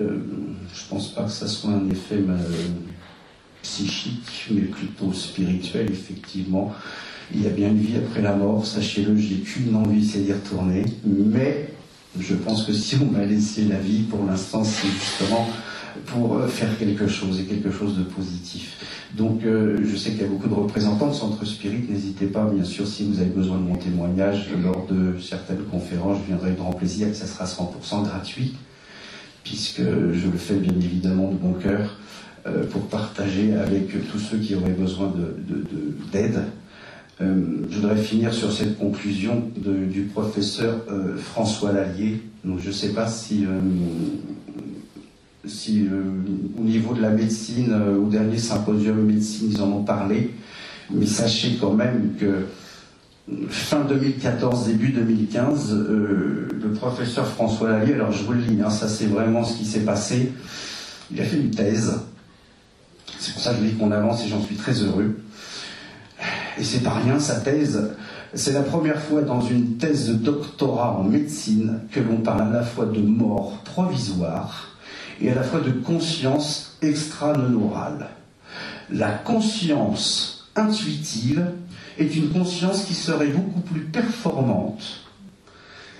[0.00, 0.18] euh,
[0.74, 2.36] je pense pas que ça soit un effet euh,
[3.62, 6.72] psychique, mais plutôt spirituel, effectivement.
[7.34, 10.32] Il y a bien une vie après la mort, sachez-le, j'ai qu'une envie, c'est d'y
[10.32, 11.70] retourner, mais
[12.18, 15.48] je pense que si on m'a laissé la vie, pour l'instant, c'est justement
[16.06, 18.76] pour euh, faire quelque chose et quelque chose de positif.
[19.14, 21.84] Donc, euh, je sais qu'il y a beaucoup de représentants de Centre Spirit.
[21.88, 26.18] N'hésitez pas, bien sûr, si vous avez besoin de mon témoignage lors de certaines conférences,
[26.22, 28.54] je viendrai avec grand plaisir, que ça sera 100% gratuit,
[29.42, 31.98] puisque je le fais bien évidemment de bon cœur
[32.70, 35.12] pour partager avec tous ceux qui auraient besoin
[36.12, 36.32] d'aide.
[36.32, 36.44] De, de,
[37.22, 37.34] euh,
[37.70, 42.20] je voudrais finir sur cette conclusion du professeur euh, François Lallier.
[42.44, 43.58] Donc, je ne sais pas si, euh,
[45.46, 45.88] si
[46.58, 50.30] au niveau de la médecine, au dernier symposium médecine, ils en ont parlé,
[50.90, 52.46] mais sachez quand même que
[53.48, 58.88] fin 2014, début 2015, le professeur François Lallier, alors je vous le lis, hein, ça
[58.88, 60.32] c'est vraiment ce qui s'est passé,
[61.12, 62.00] il a fait une thèse.
[63.18, 65.16] C'est pour ça que je dis qu'on avance et j'en suis très heureux
[66.58, 67.90] et c'est pas rien, sa thèse,
[68.34, 72.50] c'est la première fois dans une thèse de doctorat en médecine que l'on parle à
[72.50, 74.70] la fois de mort provisoire
[75.20, 78.08] et à la fois de conscience extra-neurale.
[78.90, 81.46] La conscience intuitive
[81.98, 85.04] est une conscience qui serait beaucoup plus performante,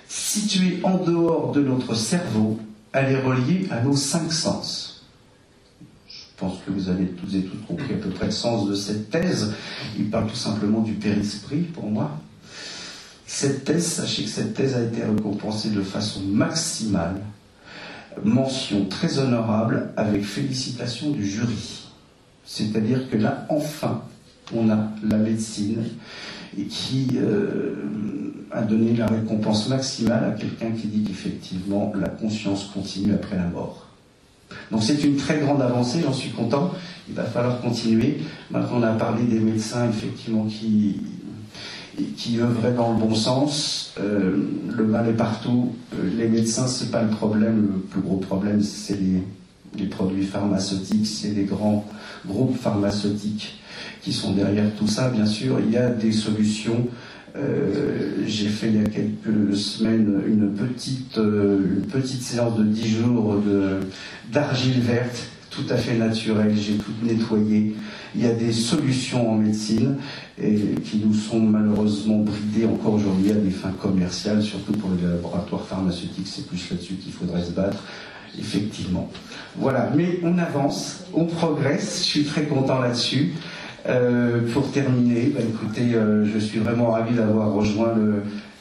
[0.07, 2.59] située en dehors de notre cerveau,
[2.93, 4.86] elle est reliée à nos cinq sens.
[6.37, 8.75] Je pense que vous avez tous et toutes compris à peu près le sens de
[8.75, 9.53] cette thèse.
[9.97, 12.11] Il parle tout simplement du périsprit pour moi.
[13.25, 17.21] Cette thèse, sachez que cette thèse a été récompensée de façon maximale.
[18.23, 21.87] Mention très honorable avec félicitation du jury.
[22.45, 24.03] C'est-à-dire que là, enfin,
[24.55, 25.85] on a la médecine
[26.69, 27.73] qui euh,
[28.51, 33.47] a donné la récompense maximale à quelqu'un qui dit qu'effectivement la conscience continue après la
[33.47, 33.86] mort.
[34.71, 36.73] Donc c'est une très grande avancée, j'en suis content.
[37.09, 38.19] Il va falloir continuer.
[38.51, 40.97] Maintenant, on a parlé des médecins, effectivement, qui,
[42.17, 43.93] qui œuvraient dans le bon sens.
[43.99, 44.35] Euh,
[44.75, 45.73] le mal est partout.
[45.93, 47.69] Euh, les médecins, c'est pas le problème.
[47.73, 49.23] Le plus gros problème, c'est les,
[49.77, 51.85] les produits pharmaceutiques, c'est les grands
[52.25, 53.59] groupes pharmaceutiques
[54.01, 55.09] qui sont derrière tout ça.
[55.09, 56.87] Bien sûr, il y a des solutions
[57.37, 62.63] euh, j'ai fait il y a quelques semaines une petite, euh, une petite séance de
[62.63, 63.35] 10 jours
[64.31, 66.55] d'argile verte, tout à fait naturelle.
[66.55, 67.75] J'ai tout nettoyé.
[68.15, 69.97] Il y a des solutions en médecine
[70.37, 75.65] qui nous sont malheureusement bridées encore aujourd'hui à des fins commerciales, surtout pour les laboratoires
[75.65, 76.27] pharmaceutiques.
[76.27, 77.83] C'est plus là-dessus qu'il faudrait se battre
[78.39, 79.09] effectivement.
[79.55, 83.33] Voilà, mais on avance, on progresse, je suis très content là-dessus.
[83.87, 87.93] Euh, pour terminer, bah, écoutez, euh, je suis vraiment ravi d'avoir rejoint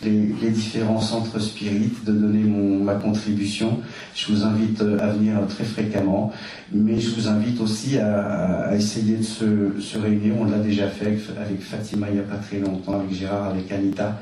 [0.05, 3.81] les, différents centres spirites, de donner ma contribution.
[4.15, 6.33] Je vous invite euh, à venir très fréquemment,
[6.73, 10.35] mais je vous invite aussi à, essayer de se, réunir.
[10.39, 13.71] On l'a déjà fait avec, Fatima il n'y a pas très longtemps, avec Gérard, avec
[13.73, 14.21] Anita,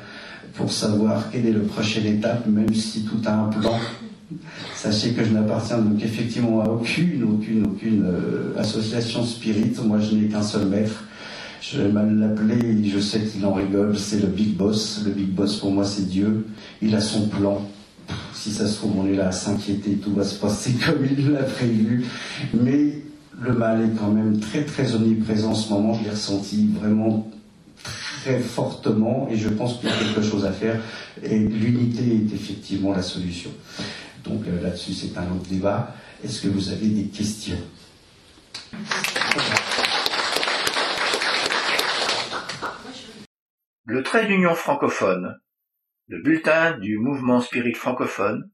[0.55, 3.79] pour savoir quelle est la prochaine étape, même si tout a un plan.
[4.75, 9.83] Sachez que je n'appartiens donc effectivement à aucune, aucune, aucune euh, association spirite.
[9.85, 11.05] Moi, je n'ai qu'un seul maître.
[11.61, 15.03] Je vais mal l'appeler, je sais qu'il en rigole, c'est le Big Boss.
[15.07, 16.47] Le Big Boss, pour moi, c'est Dieu.
[16.83, 17.67] Il a son plan.
[18.35, 21.31] Si ça se trouve, on est là à s'inquiéter, tout va se passer comme il
[21.31, 22.05] l'a prévu.
[22.53, 22.99] Mais
[23.41, 25.95] le mal est quand même très, très omniprésent en ce moment.
[25.95, 27.31] Je l'ai ressenti vraiment
[28.23, 30.79] très fortement et je pense qu'il y a quelque chose à faire.
[31.23, 33.51] Et l'unité est effectivement la solution.
[34.25, 35.95] Donc euh, là-dessus, c'est un autre débat.
[36.23, 37.59] Est-ce que vous avez des questions
[43.85, 45.39] Le trait d'union francophone,
[46.09, 48.51] le bulletin du mouvement spirit francophone,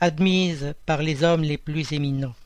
[0.00, 2.36] admise par les hommes les plus éminents.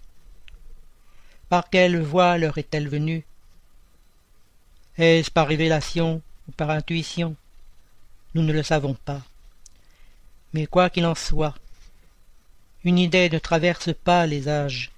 [1.49, 3.25] Par quelle voie leur est-elle venue?
[4.97, 7.37] Est-ce par révélation ou par intuition?
[8.35, 9.23] Nous ne le savons pas.
[10.55, 11.55] Mais quoi qu'il en soit,
[12.85, 14.91] une idée ne traverse pas les âges,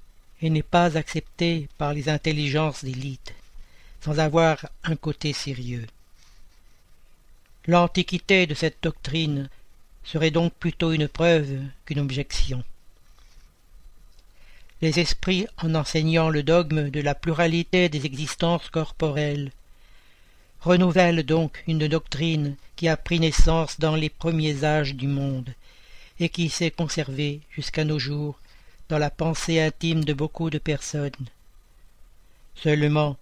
[0.42, 3.34] et n'est pas accepté par les intelligences d'élite,
[4.00, 5.86] sans avoir un côté sérieux.
[7.66, 9.48] L'antiquité de cette doctrine
[10.04, 12.64] serait donc plutôt une preuve qu'une objection.
[14.82, 19.52] Les esprits, en enseignant le dogme de la pluralité des existences corporelles,
[20.62, 25.50] renouvellent donc une doctrine qui a pris naissance dans les premiers âges du monde
[26.18, 28.38] et qui s'est conservée jusqu'à nos jours
[28.90, 31.28] dans la pensée intime de beaucoup de personnes.
[32.56, 33.16] Seulement,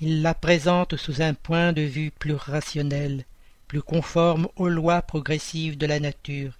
[0.00, 3.24] il la présente sous un point de vue plus rationnel,
[3.68, 6.52] plus conforme aux lois progressives de la nature,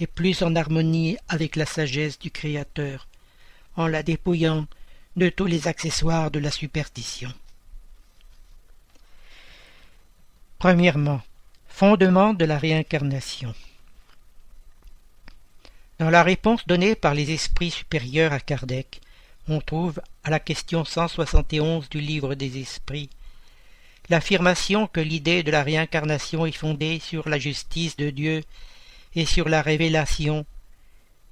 [0.00, 3.06] et plus en harmonie avec la sagesse du Créateur,
[3.76, 4.66] en la dépouillant
[5.16, 7.32] de tous les accessoires de la superstition.
[10.58, 11.22] Premièrement,
[11.68, 13.54] fondement de la réincarnation.
[16.02, 19.00] Dans la réponse donnée par les esprits supérieurs à Kardec,
[19.46, 23.08] on trouve, à la question 171 du livre des esprits,
[24.08, 28.42] l'affirmation que l'idée de la réincarnation est fondée sur la justice de Dieu
[29.14, 30.44] et sur la révélation,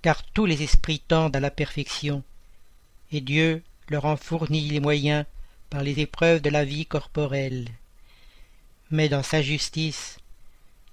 [0.03, 2.23] car tous les esprits tendent à la perfection,
[3.11, 5.25] et Dieu leur en fournit les moyens
[5.69, 7.67] par les épreuves de la vie corporelle.
[8.93, 10.19] Mais dans sa justice,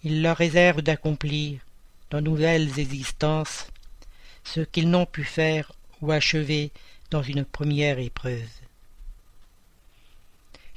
[0.03, 1.59] il leur réserve d'accomplir,
[2.09, 3.67] dans nouvelles existences,
[4.43, 6.71] ce qu'ils n'ont pu faire ou achever
[7.11, 8.49] dans une première épreuve.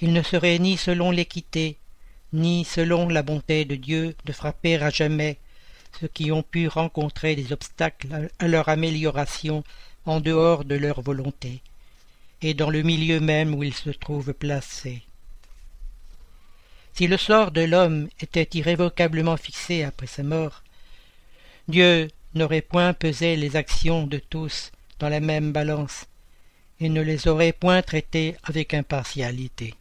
[0.00, 1.76] Il ne serait ni selon l'équité,
[2.32, 5.38] ni selon la bonté de Dieu de frapper à jamais
[5.98, 9.64] ceux qui ont pu rencontrer des obstacles à leur amélioration
[10.06, 11.60] en dehors de leur volonté,
[12.42, 15.02] et dans le milieu même où ils se trouvent placés.
[16.94, 20.62] Si le sort de l'homme était irrévocablement fixé après sa mort,
[21.68, 26.06] Dieu n'aurait point pesé les actions de tous dans la même balance,
[26.80, 29.74] et ne les aurait point traitées avec impartialité.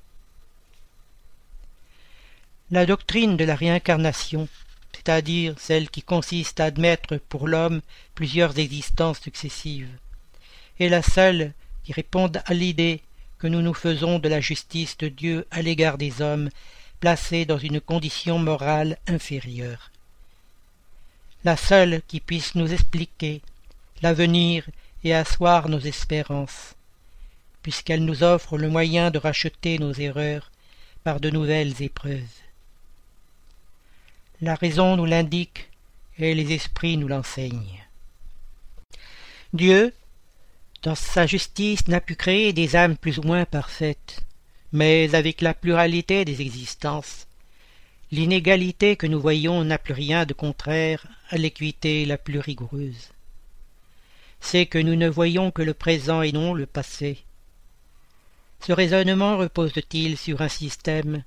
[2.72, 4.48] La doctrine de la réincarnation,
[4.94, 7.82] c'est-à-dire celle qui consiste à admettre pour l'homme
[8.16, 9.90] plusieurs existences successives,
[10.80, 11.54] est la seule
[11.84, 13.02] qui réponde à l'idée
[13.40, 16.50] que nous nous faisons de la justice de Dieu à l'égard des hommes
[17.00, 19.92] placés dans une condition morale inférieure.
[21.46, 23.42] La seule qui puisse nous expliquer
[24.02, 24.66] l'avenir
[25.06, 26.76] et asseoir nos espérances,
[27.64, 30.52] puisqu'elle nous offre le moyen de racheter nos erreurs
[31.06, 32.36] par de nouvelles épreuves.
[34.42, 35.70] La raison nous l'indique
[36.18, 37.86] et les esprits nous l'enseignent.
[39.54, 39.94] Dieu,
[40.84, 44.24] dans sa justice, n'a pu créer des âmes plus ou moins parfaites,
[44.74, 47.28] mais avec la pluralité des existences,
[48.12, 53.10] l'inégalité que nous voyons n'a plus rien de contraire à l'équité la plus rigoureuse.
[54.42, 57.20] C'est que nous ne voyons que le présent et non le passé.
[58.62, 61.24] Ce raisonnement repose-t-il sur un système,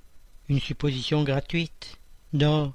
[0.49, 1.97] une supposition gratuite?
[2.33, 2.73] Non,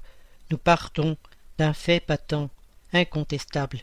[0.51, 1.17] nous partons
[1.57, 2.49] d'un fait patent,
[2.93, 3.79] incontestable,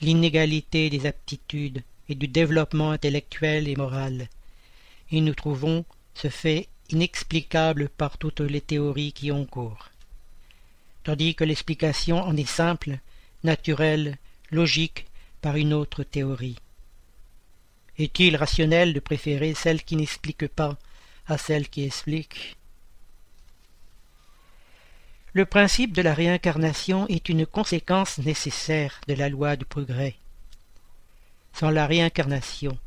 [0.00, 4.28] l'inégalité des aptitudes et du développement intellectuel et moral,
[5.10, 5.84] et nous trouvons
[6.14, 9.91] ce fait inexplicable par toutes les théories qui ont cours.
[11.04, 12.98] Tandis que l'explication en est simple,
[13.42, 14.18] naturelle,
[14.50, 15.06] logique
[15.40, 16.56] par une autre théorie.
[17.98, 20.78] Est-il rationnel de préférer celle qui n'explique pas
[21.26, 22.56] à celle qui explique?
[25.32, 30.14] Le principe de la réincarnation est une conséquence nécessaire de la loi du progrès.
[31.54, 32.78] Sans la réincarnation,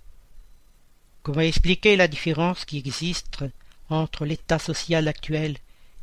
[1.25, 3.43] Comment expliquer la différence qui existe
[3.89, 5.57] entre l'état social actuel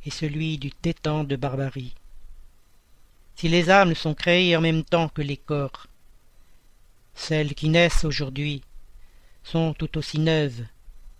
[0.04, 1.94] et celui du tétan de barbarie?
[3.42, 5.88] Si les âmes sont créées en même temps que les corps,
[7.12, 8.62] celles qui naissent aujourd'hui
[9.42, 10.64] sont tout aussi neuves,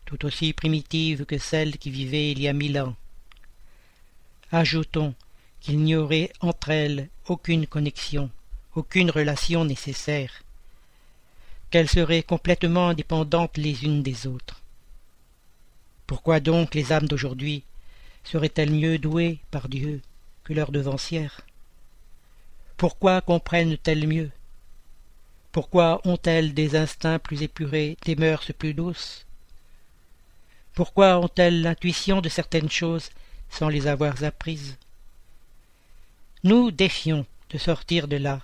[0.05, 2.95] tout aussi primitives que celles qui vivaient il y a mille ans.
[4.53, 5.17] Ajoutons
[5.59, 8.31] qu'il n'y aurait entre elles aucune connexion,
[8.77, 10.45] aucune relation nécessaire,
[11.71, 14.63] qu'elles seraient complètement indépendantes les unes des autres.
[16.07, 17.65] Pourquoi donc les âmes d'aujourd'hui
[18.23, 20.01] seraient-elles mieux douées par Dieu
[20.45, 21.41] que leurs devancières?
[22.83, 24.33] Pourquoi comprennent-elles mieux?
[25.53, 29.25] Pourquoi ont-elles des instincts plus épurés, des mœurs plus douces?
[30.75, 33.11] Pourquoi ont-elles l'intuition de certaines choses
[33.51, 34.79] sans les avoir apprises?
[36.43, 38.41] Nous défions de sortir de là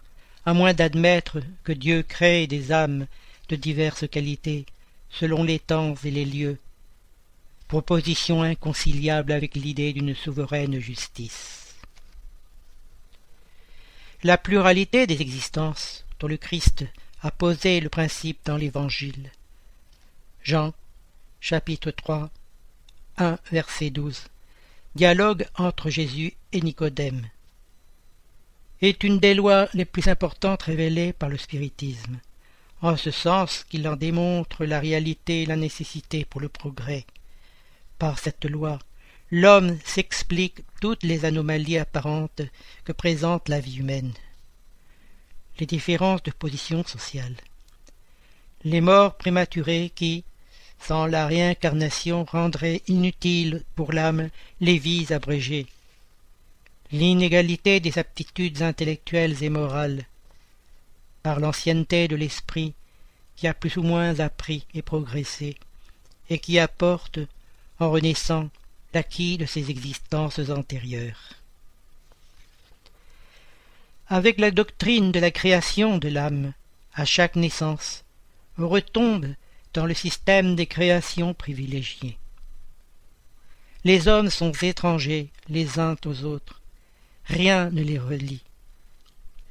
[0.46, 3.08] à moins d'admettre que Dieu crée des âmes
[3.48, 4.66] de diverses qualités,
[5.10, 6.58] selon les temps et les lieux,
[7.66, 11.57] proposition inconciliable avec l'idée d'une souveraine justice.
[14.24, 16.84] La pluralité des existences dont le Christ
[17.22, 19.30] a posé le principe dans l'Évangile.
[20.42, 20.74] Jean,
[21.40, 22.28] chapitre 3,
[23.18, 24.24] 1, verset 12.
[24.96, 27.28] Dialogue entre Jésus et Nicodème
[28.80, 32.18] est une des lois les plus importantes révélées par le spiritisme,
[32.82, 37.06] en ce sens qu'il en démontre la réalité et la nécessité pour le progrès.
[38.00, 38.80] Par cette loi,
[39.30, 42.42] l'homme s'explique toutes les anomalies apparentes
[42.84, 44.12] que présente la vie humaine.
[45.58, 47.34] Les différences de position sociale.
[48.64, 50.24] Les morts prématurées qui,
[50.80, 55.66] sans la réincarnation, rendraient inutiles pour l'âme les vies abrégées
[56.90, 60.04] l'inégalité des aptitudes intellectuelles et morales,
[61.22, 62.74] par l'ancienneté de l'esprit
[63.36, 65.56] qui a plus ou moins appris et progressé,
[66.30, 67.18] et qui apporte,
[67.78, 68.48] en renaissant,
[68.94, 71.34] l'acquis de ses existences antérieures.
[74.08, 76.54] Avec la doctrine de la création de l'âme,
[76.94, 78.04] à chaque naissance,
[78.56, 79.34] retombe
[79.74, 82.18] dans le système des créations privilégiées.
[83.84, 86.58] Les hommes sont étrangers les uns aux autres,
[87.28, 88.42] Rien ne les relie.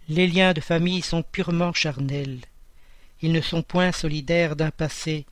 [0.10, 2.40] Les liens de famille sont purement charnels.
[3.22, 5.26] Ils ne sont point solidaires d'un passé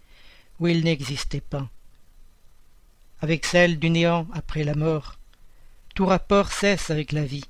[0.60, 1.68] où il n'existait pas.
[3.22, 5.18] Avec celle du néant après la mort,
[5.96, 7.46] tout rapport cesse avec la vie.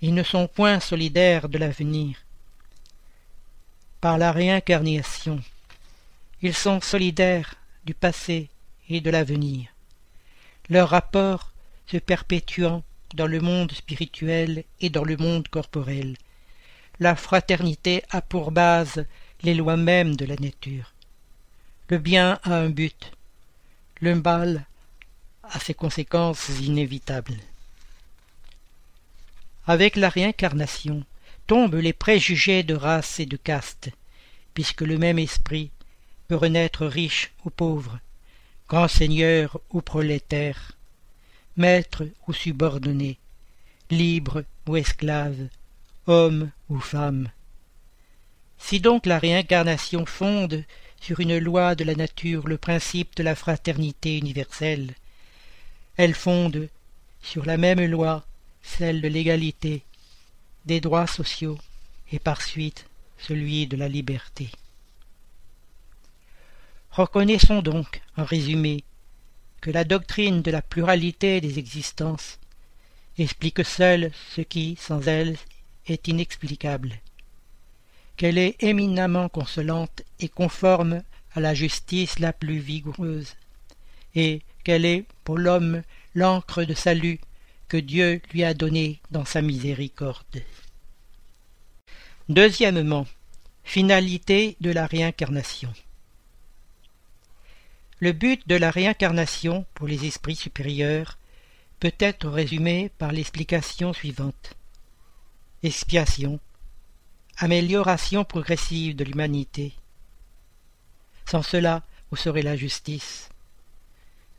[0.00, 2.16] Ils ne sont point solidaires de l'avenir.
[4.00, 5.40] Par la réincarnation,
[6.42, 8.48] ils sont solidaires du passé
[8.88, 9.68] et de l'avenir.
[10.68, 11.52] Leur rapport
[11.86, 12.84] se perpétuant
[13.14, 16.16] dans le monde spirituel et dans le monde corporel.
[17.00, 19.06] La fraternité a pour base
[19.42, 20.92] les lois mêmes de la nature.
[21.88, 23.12] Le bien a un but,
[24.00, 24.22] le
[25.42, 27.38] a ses conséquences inévitables.
[29.66, 31.04] Avec la réincarnation
[31.46, 33.90] tombent les préjugés de race et de caste,
[34.54, 35.70] puisque le même esprit
[36.28, 37.98] peut renaître riche ou pauvre,
[38.68, 40.72] grand seigneur ou prolétaire,
[41.56, 43.18] maître ou subordonné,
[43.90, 45.48] libre ou esclave,
[46.06, 47.30] homme ou femme.
[48.58, 50.64] Si donc la réincarnation fonde
[51.00, 54.94] sur une loi de la nature le principe de la fraternité universelle,
[55.96, 56.68] elle fonde
[57.22, 58.24] sur la même loi
[58.62, 59.82] celle de l'égalité,
[60.64, 61.58] des droits sociaux
[62.12, 62.86] et par suite
[63.18, 64.50] celui de la liberté.
[66.90, 68.84] Reconnaissons donc, en résumé,
[69.60, 72.38] que la doctrine de la pluralité des existences
[73.18, 75.36] explique seule ce qui, sans elle,
[75.86, 76.92] est inexplicable,
[78.16, 81.02] qu'elle est éminemment consolante et conforme
[81.34, 83.36] à la justice la plus vigoureuse,
[84.14, 85.82] et qu'elle est, pour l'homme,
[86.14, 87.20] l'encre de salut
[87.68, 90.42] que Dieu lui a donnée dans sa miséricorde.
[92.28, 93.06] Deuxièmement,
[93.64, 95.72] finalité de la réincarnation.
[98.00, 101.18] Le but de la réincarnation pour les esprits supérieurs
[101.80, 104.54] peut être résumé par l'explication suivante.
[105.62, 106.40] Expiation,
[107.38, 109.74] amélioration progressive de l'humanité.
[111.30, 113.28] Sans cela, où serait la justice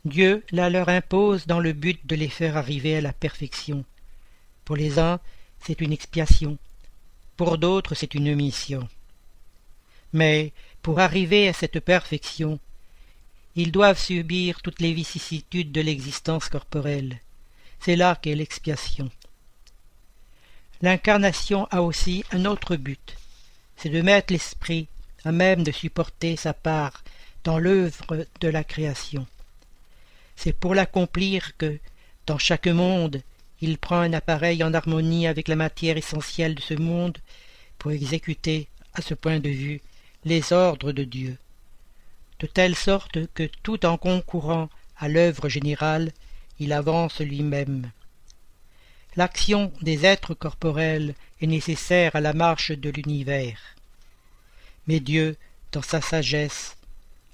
[0.04, 3.84] Dieu la leur impose dans le but de les faire arriver à la perfection.
[4.64, 5.20] Pour les uns,
[5.60, 6.58] c'est une expiation,
[7.36, 8.88] pour d'autres c'est une mission.
[10.12, 12.58] Mais pour arriver à cette perfection,
[13.54, 17.20] ils doivent subir toutes les vicissitudes de l'existence corporelle.
[17.80, 19.10] C'est là qu'est l'expiation.
[20.80, 23.16] L'incarnation a aussi un autre but,
[23.76, 24.88] c'est de mettre l'esprit
[25.24, 27.02] à même de supporter sa part
[27.44, 29.26] dans l'œuvre de la création.
[30.36, 31.78] C'est pour l'accomplir que,
[32.26, 33.22] dans chaque monde,
[33.60, 37.18] il prend un appareil en harmonie avec la matière essentielle de ce monde
[37.78, 39.80] pour exécuter, à ce point de vue,
[40.24, 41.38] les ordres de Dieu
[42.38, 46.12] de telle sorte que tout en concourant à l'œuvre générale,
[46.58, 47.90] il avance lui-même.
[49.18, 53.58] L'action des êtres corporels est nécessaire à la marche de l'univers.
[54.86, 55.36] Mais Dieu,
[55.72, 56.76] dans sa sagesse,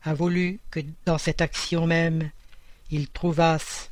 [0.03, 2.31] a voulu que dans cette action même,
[2.91, 3.91] ils trouvassent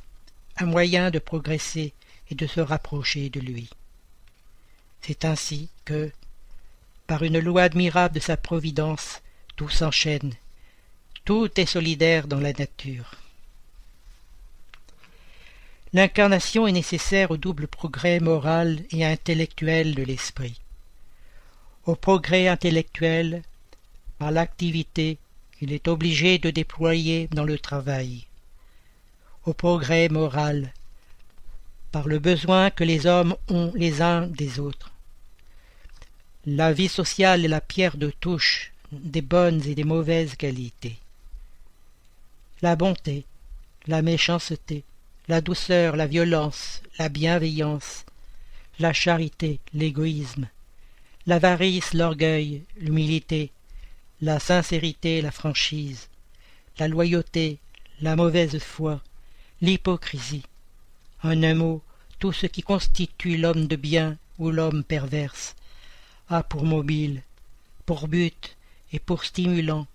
[0.57, 1.93] un moyen de progresser
[2.29, 3.69] et de se rapprocher de lui.
[5.01, 6.11] C'est ainsi que,
[7.07, 9.21] par une loi admirable de sa providence,
[9.55, 10.33] tout s'enchaîne
[11.25, 13.22] tout est solidaire dans la nature.
[15.93, 20.59] L'incarnation est nécessaire au double progrès moral et intellectuel de l'esprit.
[21.85, 23.43] Au progrès intellectuel,
[24.17, 25.17] par l'activité
[25.57, 28.25] qu'il est obligé de déployer dans le travail.
[29.45, 30.73] Au progrès moral,
[31.91, 34.91] par le besoin que les hommes ont les uns des autres.
[36.45, 40.97] La vie sociale est la pierre de touche des bonnes et des mauvaises qualités
[42.63, 43.25] la bonté,
[43.87, 44.85] la méchanceté,
[45.27, 48.05] la douceur, la violence, la bienveillance,
[48.79, 50.49] la charité, l'égoïsme,
[51.25, 53.51] l'avarice, l'orgueil, l'humilité,
[54.21, 56.09] la sincérité, la franchise,
[56.77, 57.59] la loyauté,
[58.01, 59.01] la mauvaise foi,
[59.61, 60.43] l'hypocrisie.
[61.23, 61.81] En un mot,
[62.19, 65.55] tout ce qui constitue l'homme de bien ou l'homme perverse
[66.29, 67.21] a pour mobile,
[67.85, 68.57] pour but
[68.91, 69.87] et pour stimulant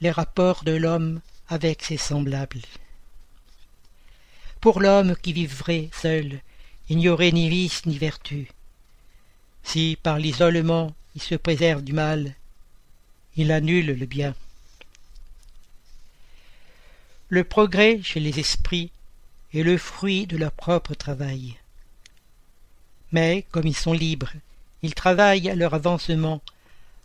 [0.00, 2.62] les rapports de l'homme avec ses semblables.
[4.60, 6.40] Pour l'homme qui vivrait seul,
[6.90, 8.48] il n'y aurait ni vice ni vertu.
[9.62, 12.34] Si par l'isolement il se préserve du mal,
[13.36, 14.34] il annule le bien.
[17.30, 18.90] Le progrès chez les esprits
[19.54, 21.56] est le fruit de leur propre travail.
[23.12, 24.32] Mais, comme ils sont libres,
[24.82, 26.42] ils travaillent à leur avancement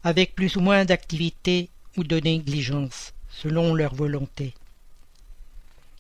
[0.03, 4.53] avec plus ou moins d'activité ou de négligence selon leur volonté.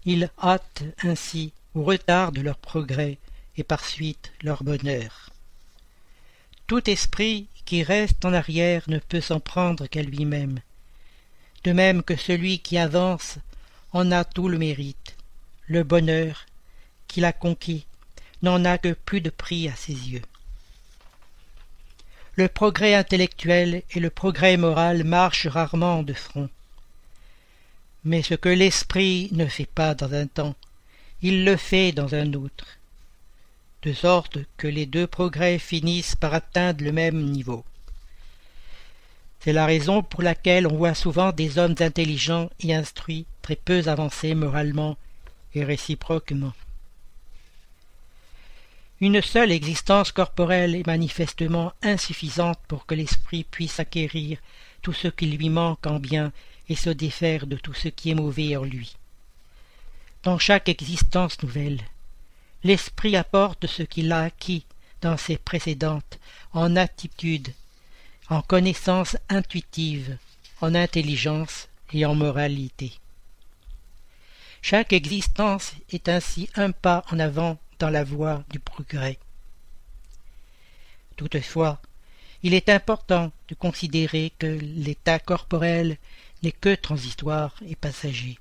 [0.05, 3.17] Ils hâtent ainsi ou retardent leur progrès
[3.57, 5.31] et par suite leur bonheur.
[6.67, 10.59] Tout esprit qui reste en arrière ne peut s'en prendre qu'à lui-même,
[11.63, 13.37] de même que celui qui avance
[13.91, 15.15] en a tout le mérite,
[15.67, 16.45] le bonheur
[17.07, 17.85] qu'il a conquis
[18.41, 20.21] n'en a que plus de prix à ses yeux.
[22.35, 26.49] Le progrès intellectuel et le progrès moral marchent rarement de front.
[28.05, 30.55] Mais ce que l'esprit ne fait pas dans un temps,
[31.23, 32.77] il le fait dans un autre,
[33.81, 37.65] de sorte que les deux progrès finissent par atteindre le même niveau.
[39.39, 43.81] C'est la raison pour laquelle on voit souvent des hommes intelligents et instruits très peu
[43.87, 44.97] avancés moralement
[45.55, 46.53] et réciproquement.
[49.01, 54.37] Une seule existence corporelle est manifestement insuffisante pour que l'esprit puisse acquérir
[54.81, 56.31] tout ce qui lui manque en bien
[56.69, 58.95] et se défaire de tout ce qui est mauvais en lui.
[60.23, 61.81] Dans chaque existence nouvelle,
[62.63, 64.65] l'esprit apporte ce qu'il a acquis
[65.01, 66.19] dans ses précédentes
[66.53, 67.53] en attitude,
[68.29, 70.17] en connaissance intuitive,
[70.61, 72.93] en intelligence et en moralité.
[74.61, 79.19] Chaque existence est ainsi un pas en avant dans la voie du progrès.
[81.17, 81.79] Toutefois,
[82.41, 85.97] il est important de considérer que l'état corporel
[86.43, 88.37] n'est que transitoire et passager.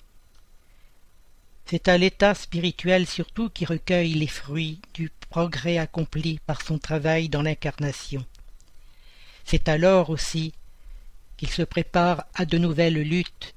[1.66, 7.28] C'est à l'état spirituel surtout qui recueille les fruits du progrès accompli par son travail
[7.28, 8.24] dans l'incarnation.
[9.44, 10.52] C'est alors aussi
[11.36, 13.54] qu'il se prépare à de nouvelles luttes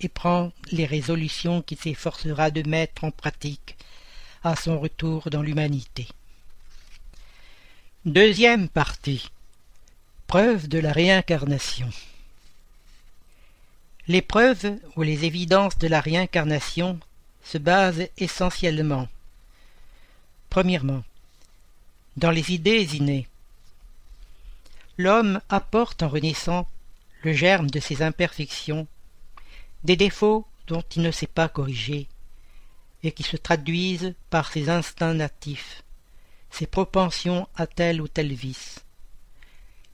[0.00, 3.76] et prend les résolutions qu'il s'efforcera de mettre en pratique
[4.42, 6.08] à son retour dans l'humanité.
[8.06, 9.30] Deuxième partie.
[10.26, 11.90] Preuve de la réincarnation.
[14.10, 16.98] Les preuves ou les évidences de la réincarnation
[17.44, 19.06] se basent essentiellement,
[20.48, 21.04] premièrement,
[22.16, 23.28] dans les idées innées.
[24.98, 26.66] L'homme apporte en renaissant
[27.22, 28.88] le germe de ses imperfections,
[29.84, 32.08] des défauts dont il ne sait pas corriger,
[33.04, 35.84] et qui se traduisent par ses instincts natifs,
[36.50, 38.80] ses propensions à tel ou tel vice.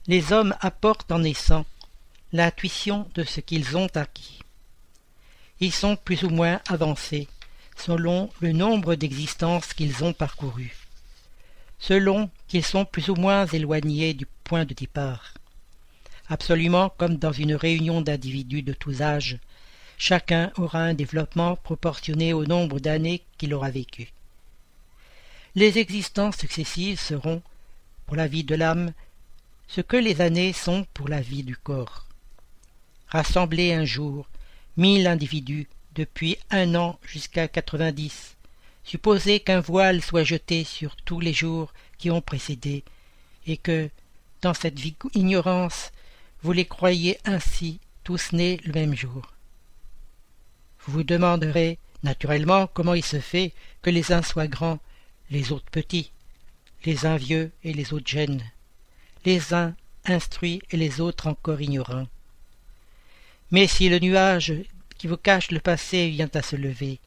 [0.07, 1.67] Les hommes apportent en naissant
[2.33, 4.39] l'intuition de ce qu'ils ont acquis.
[5.61, 7.27] Ils sont plus ou moins avancés
[7.77, 10.75] selon le nombre d'existences qu'ils ont parcourues,
[11.79, 15.35] selon qu'ils sont plus ou moins éloignés du point de départ.
[16.27, 19.37] Absolument comme dans une réunion d'individus de tous âges,
[19.97, 24.11] chacun aura un développement proportionné au nombre d'années qu'il aura vécu.
[25.55, 27.41] Les existences successives seront,
[28.05, 28.91] pour la vie de l'âme,
[29.67, 32.06] ce que les années sont pour la vie du corps
[33.07, 34.27] rassembler un jour
[34.75, 38.35] mille individus depuis un an jusqu'à quatre-vingt-dix,
[38.83, 42.83] supposez qu'un voile soit jeté sur tous les jours qui ont précédé,
[43.47, 43.89] et que,
[44.41, 44.79] dans cette
[45.15, 45.91] ignorance,
[46.43, 49.33] vous les croyez ainsi tous nés le même jour.
[50.81, 54.79] Vous vous demanderez, naturellement, comment il se fait que les uns soient grands,
[55.31, 56.11] les autres petits,
[56.85, 58.43] les uns vieux et les autres jeunes,
[59.25, 59.75] les uns
[60.05, 62.07] instruits et les autres encore ignorants.
[63.51, 64.53] Mais si le nuage
[64.97, 66.99] qui vous cache le passé vient à se lever,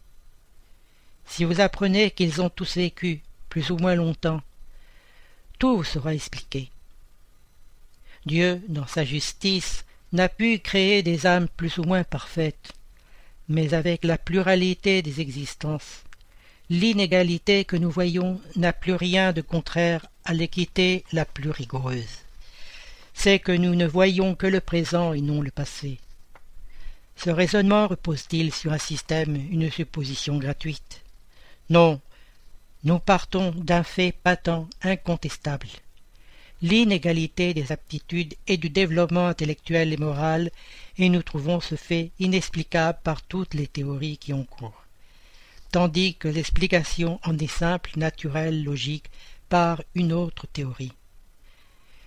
[1.26, 4.40] si vous apprenez qu'ils ont tous vécu plus ou moins longtemps,
[5.58, 6.70] tout sera expliqué.
[8.26, 12.72] Dieu, dans sa justice, n'a pu créer des âmes plus ou moins parfaites,
[13.48, 16.04] mais avec la pluralité des existences.
[16.68, 22.18] L'inégalité que nous voyons n'a plus rien de contraire à l'équité la plus rigoureuse.
[23.12, 25.98] C'est que nous ne voyons que le présent et non le passé.
[27.16, 31.02] Ce raisonnement repose-t-il sur un système, une supposition gratuite?
[31.68, 32.00] Non,
[32.82, 35.68] nous partons d'un fait patent, incontestable.
[36.62, 40.50] L'inégalité des aptitudes et du développement intellectuel et moral,
[40.98, 44.84] et nous trouvons ce fait inexplicable par toutes les théories qui ont cours.
[45.72, 49.10] Tandis que l'explication en est simple, naturelle, logique,
[49.48, 50.92] par une autre théorie.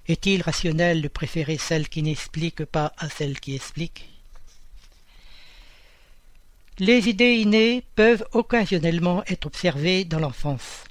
[0.07, 4.12] Est-il rationnel de préférer celle qui n'explique pas à celle qui explique?
[6.79, 10.83] Les idées innées peuvent occasionnellement être observées dans l'enfance,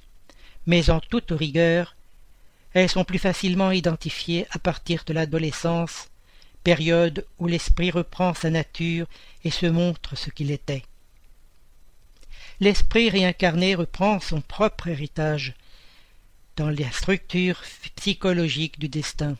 [0.67, 1.97] mais en toute rigueur,
[2.73, 6.09] elles sont plus facilement identifiées à partir de l'adolescence,
[6.63, 9.09] période où l'esprit reprend sa nature
[9.45, 10.85] et se montre ce qu'il était.
[12.61, 15.55] L'esprit réincarné reprend son propre héritage
[16.57, 17.61] dans la structure
[17.97, 19.37] psychologique du destin,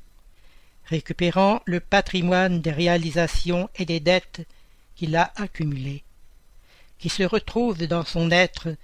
[0.87, 4.45] récupérant le patrimoine des réalisations et des dettes
[4.97, 6.03] qu'il a accumulées
[7.03, 8.77] qui se retrouve dans son être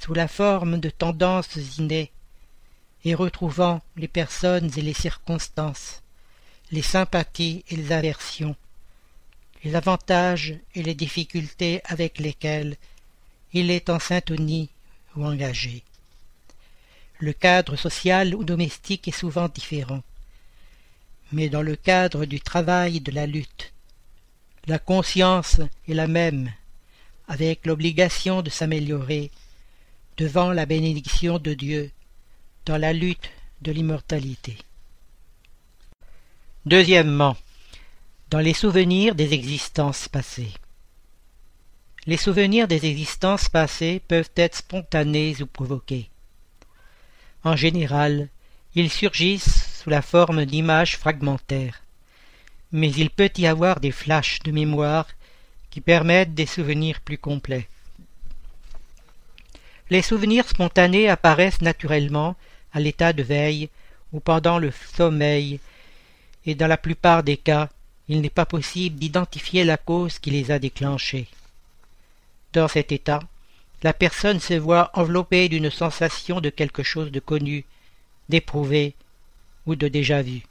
[0.00, 2.10] sous la forme de tendances innées,
[3.04, 6.00] et retrouvant les personnes et les circonstances,
[6.70, 8.56] les sympathies et les aversions,
[9.64, 12.78] les avantages et les difficultés avec lesquelles
[13.52, 14.70] il est en syntonie
[15.14, 15.82] ou engagé.
[17.18, 20.02] le cadre social ou domestique est souvent différent.
[21.32, 23.74] Mais dans le cadre du travail et de la lutte,
[24.66, 26.50] la conscience est la même,
[27.28, 29.30] avec l'obligation de s'améliorer
[30.16, 31.90] devant la bénédiction de Dieu
[32.66, 33.30] dans la lutte
[33.62, 34.56] de l'immortalité.
[36.66, 37.36] Deuxièmement,
[38.30, 40.52] dans les souvenirs des existences passées.
[42.06, 46.10] Les souvenirs des existences passées peuvent être spontanés ou provoqués.
[47.44, 48.28] En général,
[48.74, 51.82] ils surgissent sous la forme d'images fragmentaires,
[52.72, 55.06] mais il peut y avoir des flashs de mémoire
[55.70, 57.68] qui permettent des souvenirs plus complets.
[59.90, 62.36] Les souvenirs spontanés apparaissent naturellement
[62.72, 63.70] à l'état de veille
[64.12, 65.60] ou pendant le sommeil,
[66.46, 67.68] et dans la plupart des cas,
[68.08, 71.28] il n'est pas possible d'identifier la cause qui les a déclenchés.
[72.52, 73.20] Dans cet état,
[73.82, 77.64] la personne se voit enveloppée d'une sensation de quelque chose de connu,
[78.28, 78.94] d'éprouvé
[79.66, 80.42] ou de déjà vu.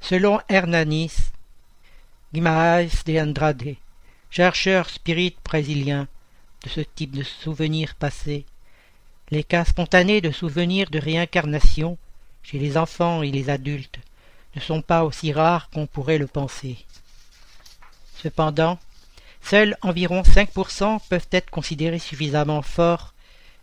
[0.00, 1.12] Selon Hernanis
[2.34, 3.76] De Andrade,
[4.28, 6.08] chercheur spirit brésilien
[6.64, 8.44] de ce type de souvenirs passés,
[9.30, 11.96] les cas spontanés de souvenirs de réincarnation
[12.42, 14.00] chez les enfants et les adultes
[14.56, 16.84] ne sont pas aussi rares qu'on pourrait le penser.
[18.16, 18.80] Cependant,
[19.40, 23.14] Seuls environ 5% peuvent être considérés suffisamment forts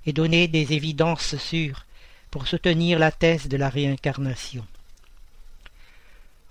[0.05, 1.85] et donner des évidences sûres
[2.29, 4.65] pour soutenir la thèse de la réincarnation.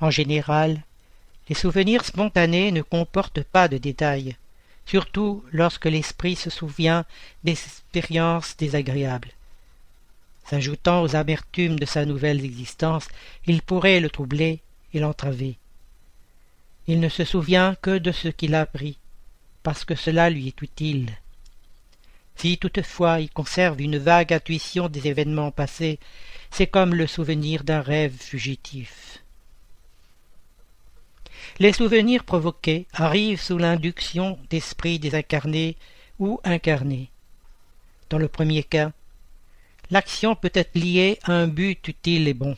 [0.00, 0.82] En général,
[1.50, 4.36] les souvenirs spontanés ne comportent pas de détails,
[4.86, 7.04] surtout lorsque l'esprit se souvient
[7.42, 9.32] d'expériences désagréables.
[10.44, 13.08] S'ajoutant aux amertumes de sa nouvelle existence,
[13.46, 14.60] il pourrait le troubler
[14.94, 15.56] et l'entraver.
[16.86, 18.96] Il ne se souvient que de ce qu'il a appris,
[19.64, 21.10] parce que cela lui est utile.
[22.36, 25.98] Si toutefois il conserve une vague intuition des événements passés,
[26.52, 29.20] c'est comme le souvenir d'un rêve fugitif.
[31.60, 35.76] Les souvenirs provoqués arrivent sous l'induction d'esprits désincarnés
[36.18, 37.10] ou incarnés.
[38.08, 38.90] Dans le premier cas,
[39.90, 42.56] l'action peut être liée à un but utile et bon,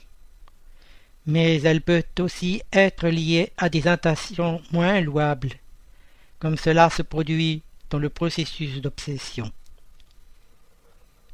[1.27, 5.59] mais elle peut aussi être liée à des intentions moins louables
[6.43, 9.53] comme cela se produit dans le processus d'obsession.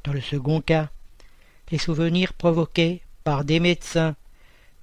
[0.04, 0.90] Dans le second cas,
[1.70, 4.16] les souvenirs provoqués par des médecins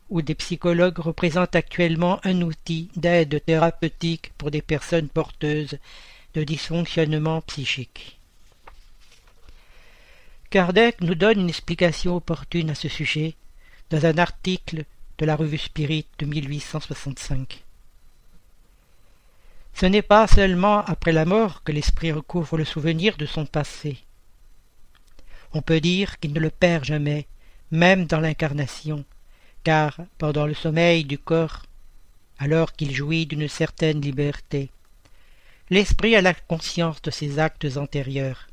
[0.09, 5.77] ou des psychologues représentent actuellement un outil d'aide thérapeutique pour des personnes porteuses
[6.33, 8.19] de dysfonctionnement psychique.
[10.49, 13.35] Kardec nous donne une explication opportune à ce sujet
[13.89, 14.85] dans un article
[15.17, 17.63] de la revue Spirit de 1865.
[19.73, 23.97] Ce n'est pas seulement après la mort que l'esprit recouvre le souvenir de son passé.
[25.53, 27.27] On peut dire qu'il ne le perd jamais,
[27.71, 29.03] même dans l'incarnation,
[29.65, 31.63] car pendant le sommeil du corps,
[32.39, 34.69] alors qu'il jouit d'une certaine liberté,
[35.69, 38.47] l'esprit a la conscience de ses actes antérieurs.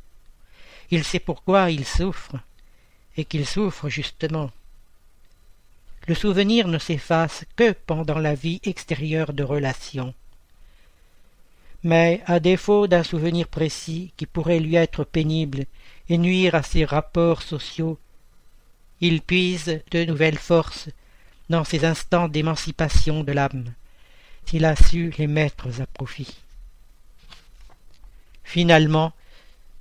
[0.90, 2.34] Il sait pourquoi il souffre,
[3.16, 4.50] et qu'il souffre justement.
[6.08, 10.14] Le souvenir ne s'efface que pendant la vie extérieure de relation
[11.84, 15.64] mais à défaut d'un souvenir précis qui pourrait lui être pénible
[16.08, 17.98] et nuire à ses rapports sociaux,
[19.00, 20.88] il puise de nouvelles forces
[21.52, 23.74] dans ces instants d'émancipation de l'âme,
[24.46, 26.34] s'il a su les mettre à profit.
[28.42, 29.12] Finalement,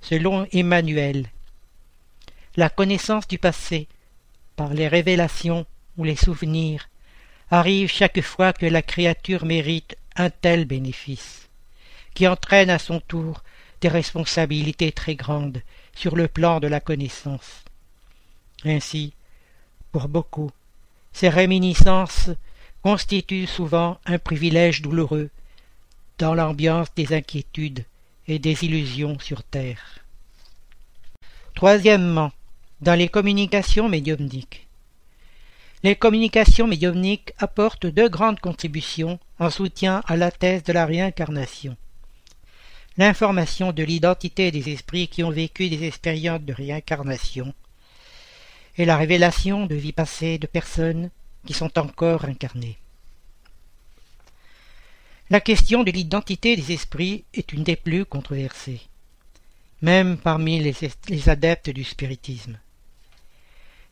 [0.02, 1.28] selon Emmanuel,
[2.56, 3.88] la connaissance du passé,
[4.54, 5.64] par les révélations
[5.96, 6.90] ou les souvenirs,
[7.50, 11.48] arrive chaque fois que la créature mérite un tel bénéfice
[12.12, 13.42] qui entraîne à son tour
[13.80, 15.62] des responsabilités très grandes
[15.94, 17.64] sur le plan de la connaissance.
[18.62, 19.14] Ainsi,
[19.90, 20.50] pour beaucoup,
[21.12, 22.30] ces réminiscences
[22.82, 25.30] constituent souvent un privilège douloureux
[26.18, 27.84] dans l'ambiance des inquiétudes
[28.28, 30.00] et des illusions sur terre.
[31.54, 32.32] Troisièmement,
[32.80, 34.66] dans les communications médiumniques.
[35.84, 41.76] Les communications médiumniques apportent deux grandes contributions en soutien à la thèse de la réincarnation
[42.98, 47.54] l'information de l'identité des esprits qui ont vécu des expériences de réincarnation,
[48.78, 51.10] et la révélation de vies passées de personnes
[51.46, 52.78] qui sont encore incarnées.
[55.30, 58.82] La question de l'identité des esprits est une des plus controversées,
[59.80, 60.74] même parmi les,
[61.08, 62.58] les adeptes du spiritisme.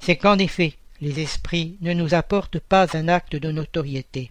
[0.01, 4.31] C'est qu'en effet, les esprits ne nous apportent pas un acte de notoriété.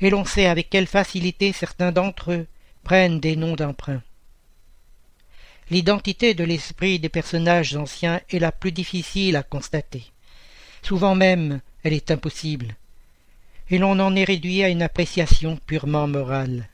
[0.00, 2.46] Et l'on sait avec quelle facilité certains d'entre eux
[2.82, 4.02] prennent des noms d'emprunt.
[5.70, 10.04] L'identité de l'esprit des personnages anciens est la plus difficile à constater.
[10.82, 12.74] Souvent même, elle est impossible.
[13.70, 16.68] Et l'on en est réduit à une appréciation purement morale.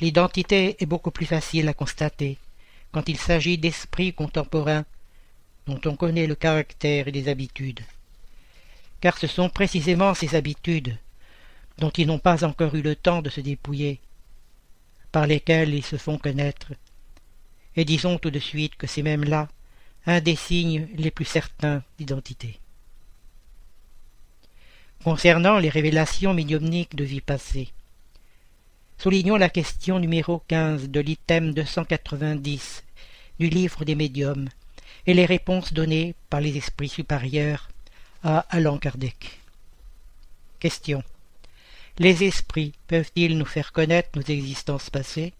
[0.00, 2.38] L'identité est beaucoup plus facile à constater
[2.92, 4.86] quand il s'agit d'esprits contemporains
[5.66, 7.80] dont on connaît le caractère et les habitudes.
[9.02, 10.96] Car ce sont précisément ces habitudes,
[11.76, 14.00] dont ils n'ont pas encore eu le temps de se dépouiller,
[15.12, 16.72] par lesquelles ils se font connaître,
[17.78, 19.48] et disons tout de suite que c'est même là
[20.04, 22.58] un des signes les plus certains d'identité.
[25.04, 27.68] Concernant les révélations médiumniques de vie passée,
[28.98, 32.82] soulignons la question numéro 15 de l'item 290
[33.38, 34.48] du livre des médiums
[35.06, 37.68] et les réponses données par les esprits supérieurs
[38.24, 39.38] à Allan Kardec.
[40.58, 41.04] Question.
[41.98, 45.32] Les esprits peuvent-ils nous faire connaître nos existences passées?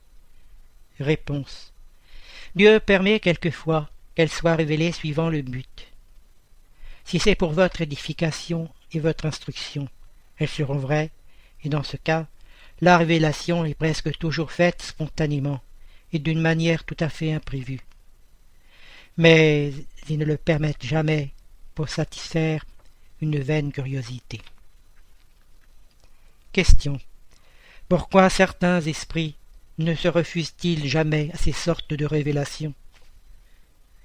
[1.00, 1.72] Réponse.
[2.58, 5.86] Dieu permet quelquefois qu'elles soient révélées suivant le but.
[7.04, 9.88] Si c'est pour votre édification et votre instruction,
[10.38, 11.12] elles seront vraies,
[11.62, 12.26] et dans ce cas,
[12.80, 15.60] la révélation est presque toujours faite spontanément
[16.12, 17.86] et d'une manière tout à fait imprévue.
[19.18, 19.72] Mais
[20.08, 21.30] ils ne le permettent jamais
[21.76, 22.64] pour satisfaire
[23.20, 24.40] une vaine curiosité.
[26.50, 26.98] Question.
[27.88, 29.36] Pourquoi certains esprits
[29.78, 32.74] ne se refusent-ils jamais à ces sortes de révélations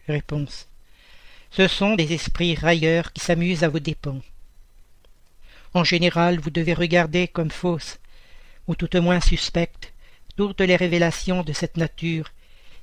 [0.08, 0.68] Réponse.
[1.52, 4.22] Ce sont des esprits railleurs qui s'amusent à vos dépens.
[5.74, 8.00] En général, vous devez regarder comme fausses,
[8.68, 9.94] ou tout au moins suspectes,
[10.36, 12.32] toutes les révélations de cette nature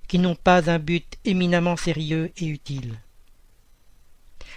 [0.08, 2.96] qui n'ont pas un but éminemment sérieux et utile.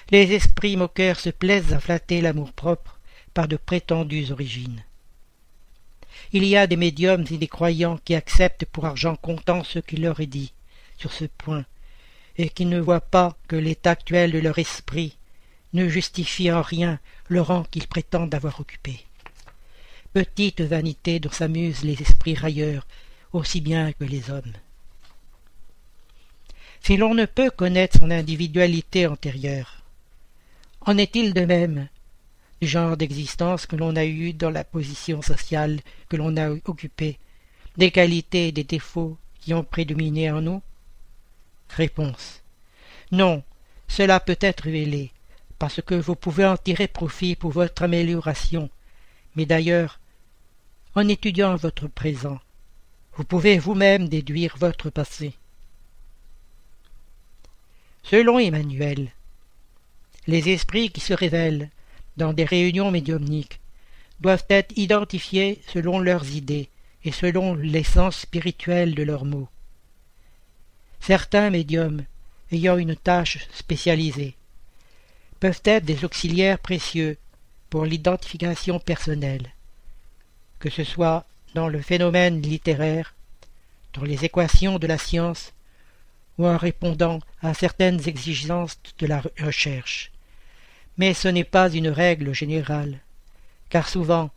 [0.10, 3.00] Les esprits moqueurs se plaisent à flatter l'amour-propre
[3.34, 4.84] par de prétendues origines.
[6.36, 9.98] Il y a des médiums et des croyants qui acceptent pour argent comptant ce qui
[9.98, 10.52] leur est dit
[10.98, 11.64] sur ce point,
[12.38, 15.16] et qui ne voient pas que l'état actuel de leur esprit
[15.74, 19.06] ne justifie en rien le rang qu'ils prétendent avoir occupé.
[20.12, 22.88] Petite vanité dont s'amusent les esprits railleurs
[23.32, 24.54] aussi bien que les hommes.
[26.82, 29.84] Si l'on ne peut connaître son individualité antérieure,
[30.82, 31.88] en est-il de même
[32.66, 35.80] genre d'existence que l'on a eu dans la position sociale
[36.10, 37.20] que l'on a occupée,
[37.78, 40.62] des qualités et des défauts qui ont prédominé en nous?
[41.70, 42.42] Réponse.
[43.12, 43.44] Non,
[43.88, 45.12] cela peut être révélé,
[45.60, 48.70] parce que vous pouvez en tirer profit pour votre amélioration.
[49.36, 50.00] Mais d'ailleurs,
[50.96, 52.40] en étudiant votre présent,
[53.16, 55.34] vous pouvez vous-même déduire votre passé.
[58.04, 59.12] Selon Emmanuel,
[60.28, 61.70] les esprits qui se révèlent
[62.18, 63.60] dans des réunions médiumniques
[64.20, 66.70] doivent être identifiés selon leurs idées
[67.04, 69.50] et selon l'essence spirituelle de leurs mots.
[71.02, 72.06] Certains médiums,
[72.52, 74.36] ayant une tâche spécialisée,
[75.42, 77.18] peuvent être des auxiliaires précieux
[77.70, 79.52] pour l'identification personnelle,
[80.60, 81.26] que ce soit
[81.56, 83.14] dans le phénomène littéraire,
[83.94, 85.52] dans les équations de la science,
[86.38, 90.13] ou en répondant à certaines exigences de la recherche.
[90.98, 93.00] Mais ce n'est pas une règle générale,
[93.70, 94.30] car souvent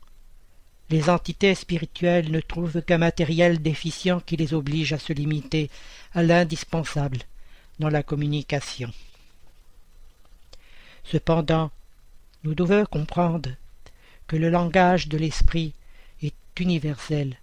[0.88, 5.68] les entités spirituelles ne trouvent qu'un matériel déficient qui les oblige à se limiter
[6.14, 7.18] à l'indispensable
[7.80, 8.90] dans la communication.
[11.04, 11.70] Cependant,
[12.44, 13.50] nous devons comprendre
[14.26, 15.74] que le langage de l'esprit
[16.22, 17.36] est universel,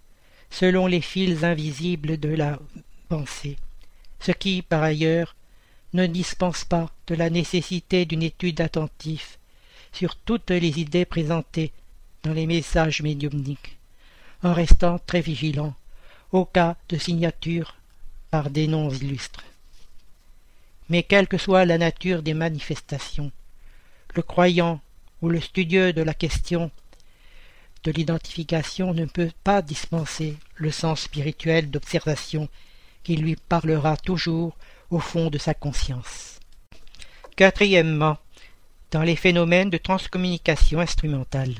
[0.50, 2.58] selon les fils invisibles de la
[3.08, 3.56] pensée,
[4.20, 5.36] ce qui, par ailleurs,
[5.94, 9.36] ne dispense pas de la nécessité d'une étude attentive
[9.92, 11.72] sur toutes les idées présentées
[12.24, 13.76] dans les messages médiumniques,
[14.42, 15.74] en restant très vigilant
[16.32, 17.76] au cas de signature
[18.30, 19.44] par des noms illustres.
[20.88, 23.30] Mais quelle que soit la nature des manifestations,
[24.14, 24.80] le croyant
[25.22, 26.70] ou le studieux de la question
[27.84, 32.48] de l'identification ne peut pas dispenser le sens spirituel d'observation
[33.04, 34.56] qui lui parlera toujours
[34.90, 36.40] au fond de sa conscience.
[37.36, 38.18] Quatrièmement,
[38.90, 41.54] dans les phénomènes de transcommunication instrumentale.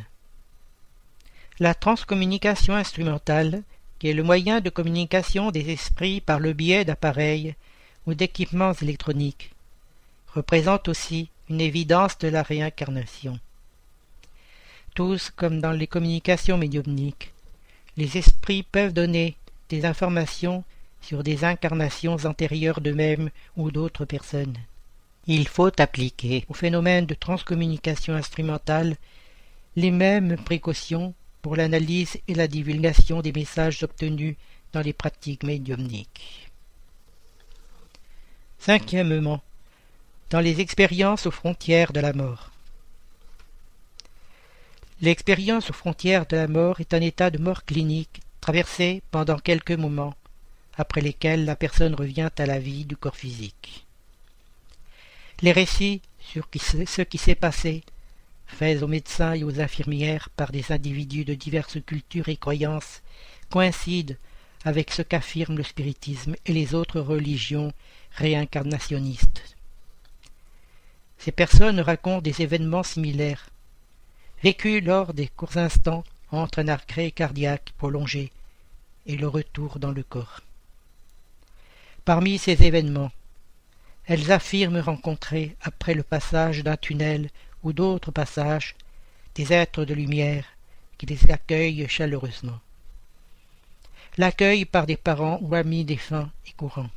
[1.58, 3.62] La transcommunication instrumentale,
[3.98, 7.54] qui est le moyen de communication des esprits par le biais d'appareils
[8.06, 9.50] ou d'équipements électroniques,
[10.32, 13.38] représente aussi une évidence de la réincarnation.
[14.94, 17.32] Tous, comme dans les communications médiumniques,
[17.96, 19.36] les esprits peuvent donner
[19.68, 20.64] des informations
[21.06, 24.56] sur des incarnations antérieures d'eux-mêmes ou d'autres personnes.
[25.26, 28.96] Il faut appliquer au phénomène de transcommunication instrumentale
[29.76, 34.36] les mêmes précautions pour l'analyse et la divulgation des messages obtenus
[34.72, 36.50] dans les pratiques médiumniques.
[38.58, 39.42] Cinquièmement,
[40.30, 42.50] dans les expériences aux frontières de la mort.
[45.02, 49.72] L'expérience aux frontières de la mort est un état de mort clinique traversé pendant quelques
[49.72, 50.14] moments,
[50.76, 53.86] après lesquels la personne revient à la vie du corps physique.
[55.42, 57.82] Les récits sur ce qui s'est passé,
[58.46, 63.02] faits aux médecins et aux infirmières par des individus de diverses cultures et croyances,
[63.50, 64.14] coïncident
[64.64, 67.72] avec ce qu'affirment le spiritisme et les autres religions
[68.12, 69.56] réincarnationnistes.
[71.18, 73.50] Ces personnes racontent des événements similaires,
[74.42, 78.32] vécus lors des courts instants entre un arrêt cardiaque prolongé
[79.06, 80.40] et le retour dans le corps.
[82.04, 83.10] Parmi ces événements,
[84.06, 87.30] elles affirment rencontrer, après le passage d'un tunnel
[87.62, 88.74] ou d'autres passages,
[89.34, 90.44] des êtres de lumière
[90.98, 92.60] qui les accueillent chaleureusement.
[94.18, 96.90] L'accueil par des parents ou amis défunts est courant.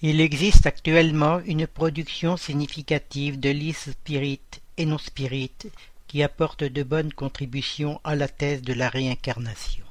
[0.00, 5.68] Il existe actuellement une production significative de listes spirites et non spirites
[6.06, 9.84] qui apportent de bonnes contributions à la thèse de la réincarnation.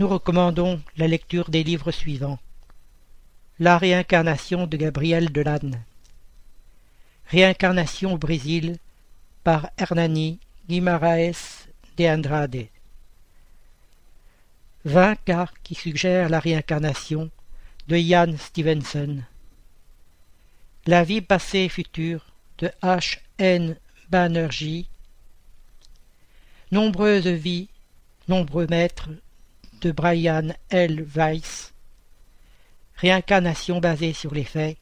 [0.00, 2.38] Nous recommandons la lecture des livres suivants.
[3.58, 5.84] La réincarnation de Gabriel Delanne.
[7.26, 8.78] Réincarnation au Brésil
[9.44, 11.66] par Hernani Guimaraes
[11.98, 12.68] de Andrade.
[14.86, 17.30] Vingt cas qui suggèrent la réincarnation
[17.88, 19.22] de Ian Stevenson.
[20.86, 22.24] La vie passée et future
[22.56, 23.18] de H.
[23.36, 23.76] N.
[24.08, 24.88] Banerjee.
[26.72, 27.68] Nombreuses vies,
[28.28, 29.10] nombreux maîtres
[29.80, 31.02] de Brian L.
[31.02, 31.74] Weiss.
[32.96, 34.76] Réincarnation basée sur les faits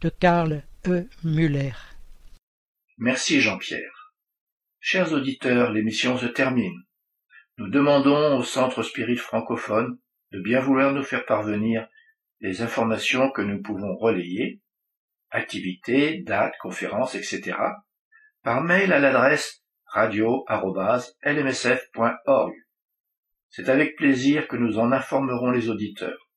[0.00, 1.08] de Karl E.
[1.24, 1.74] Müller.
[2.98, 4.14] Merci Jean-Pierre.
[4.80, 6.84] Chers auditeurs, l'émission se termine.
[7.58, 9.98] Nous demandons au Centre Spirit francophone
[10.30, 11.88] de bien vouloir nous faire parvenir
[12.40, 14.60] les informations que nous pouvons relayer,
[15.30, 17.58] activités, dates, conférences, etc.,
[18.42, 22.54] par mail à l'adresse radio.lmsf.org.
[23.50, 26.28] C'est avec plaisir que nous en informerons les auditeurs.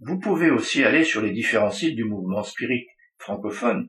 [0.00, 2.86] Vous pouvez aussi aller sur les différents sites du mouvement spirit
[3.16, 3.88] francophone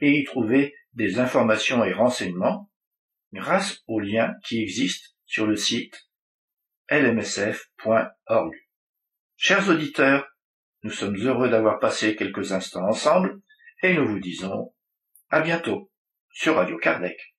[0.00, 2.70] et y trouver des informations et renseignements
[3.32, 5.94] grâce aux liens qui existent sur le site
[6.90, 8.54] lmsf.org.
[9.36, 10.26] Chers auditeurs,
[10.82, 13.40] nous sommes heureux d'avoir passé quelques instants ensemble
[13.82, 14.74] et nous vous disons
[15.28, 15.90] à bientôt
[16.30, 17.29] sur Radio Kardec.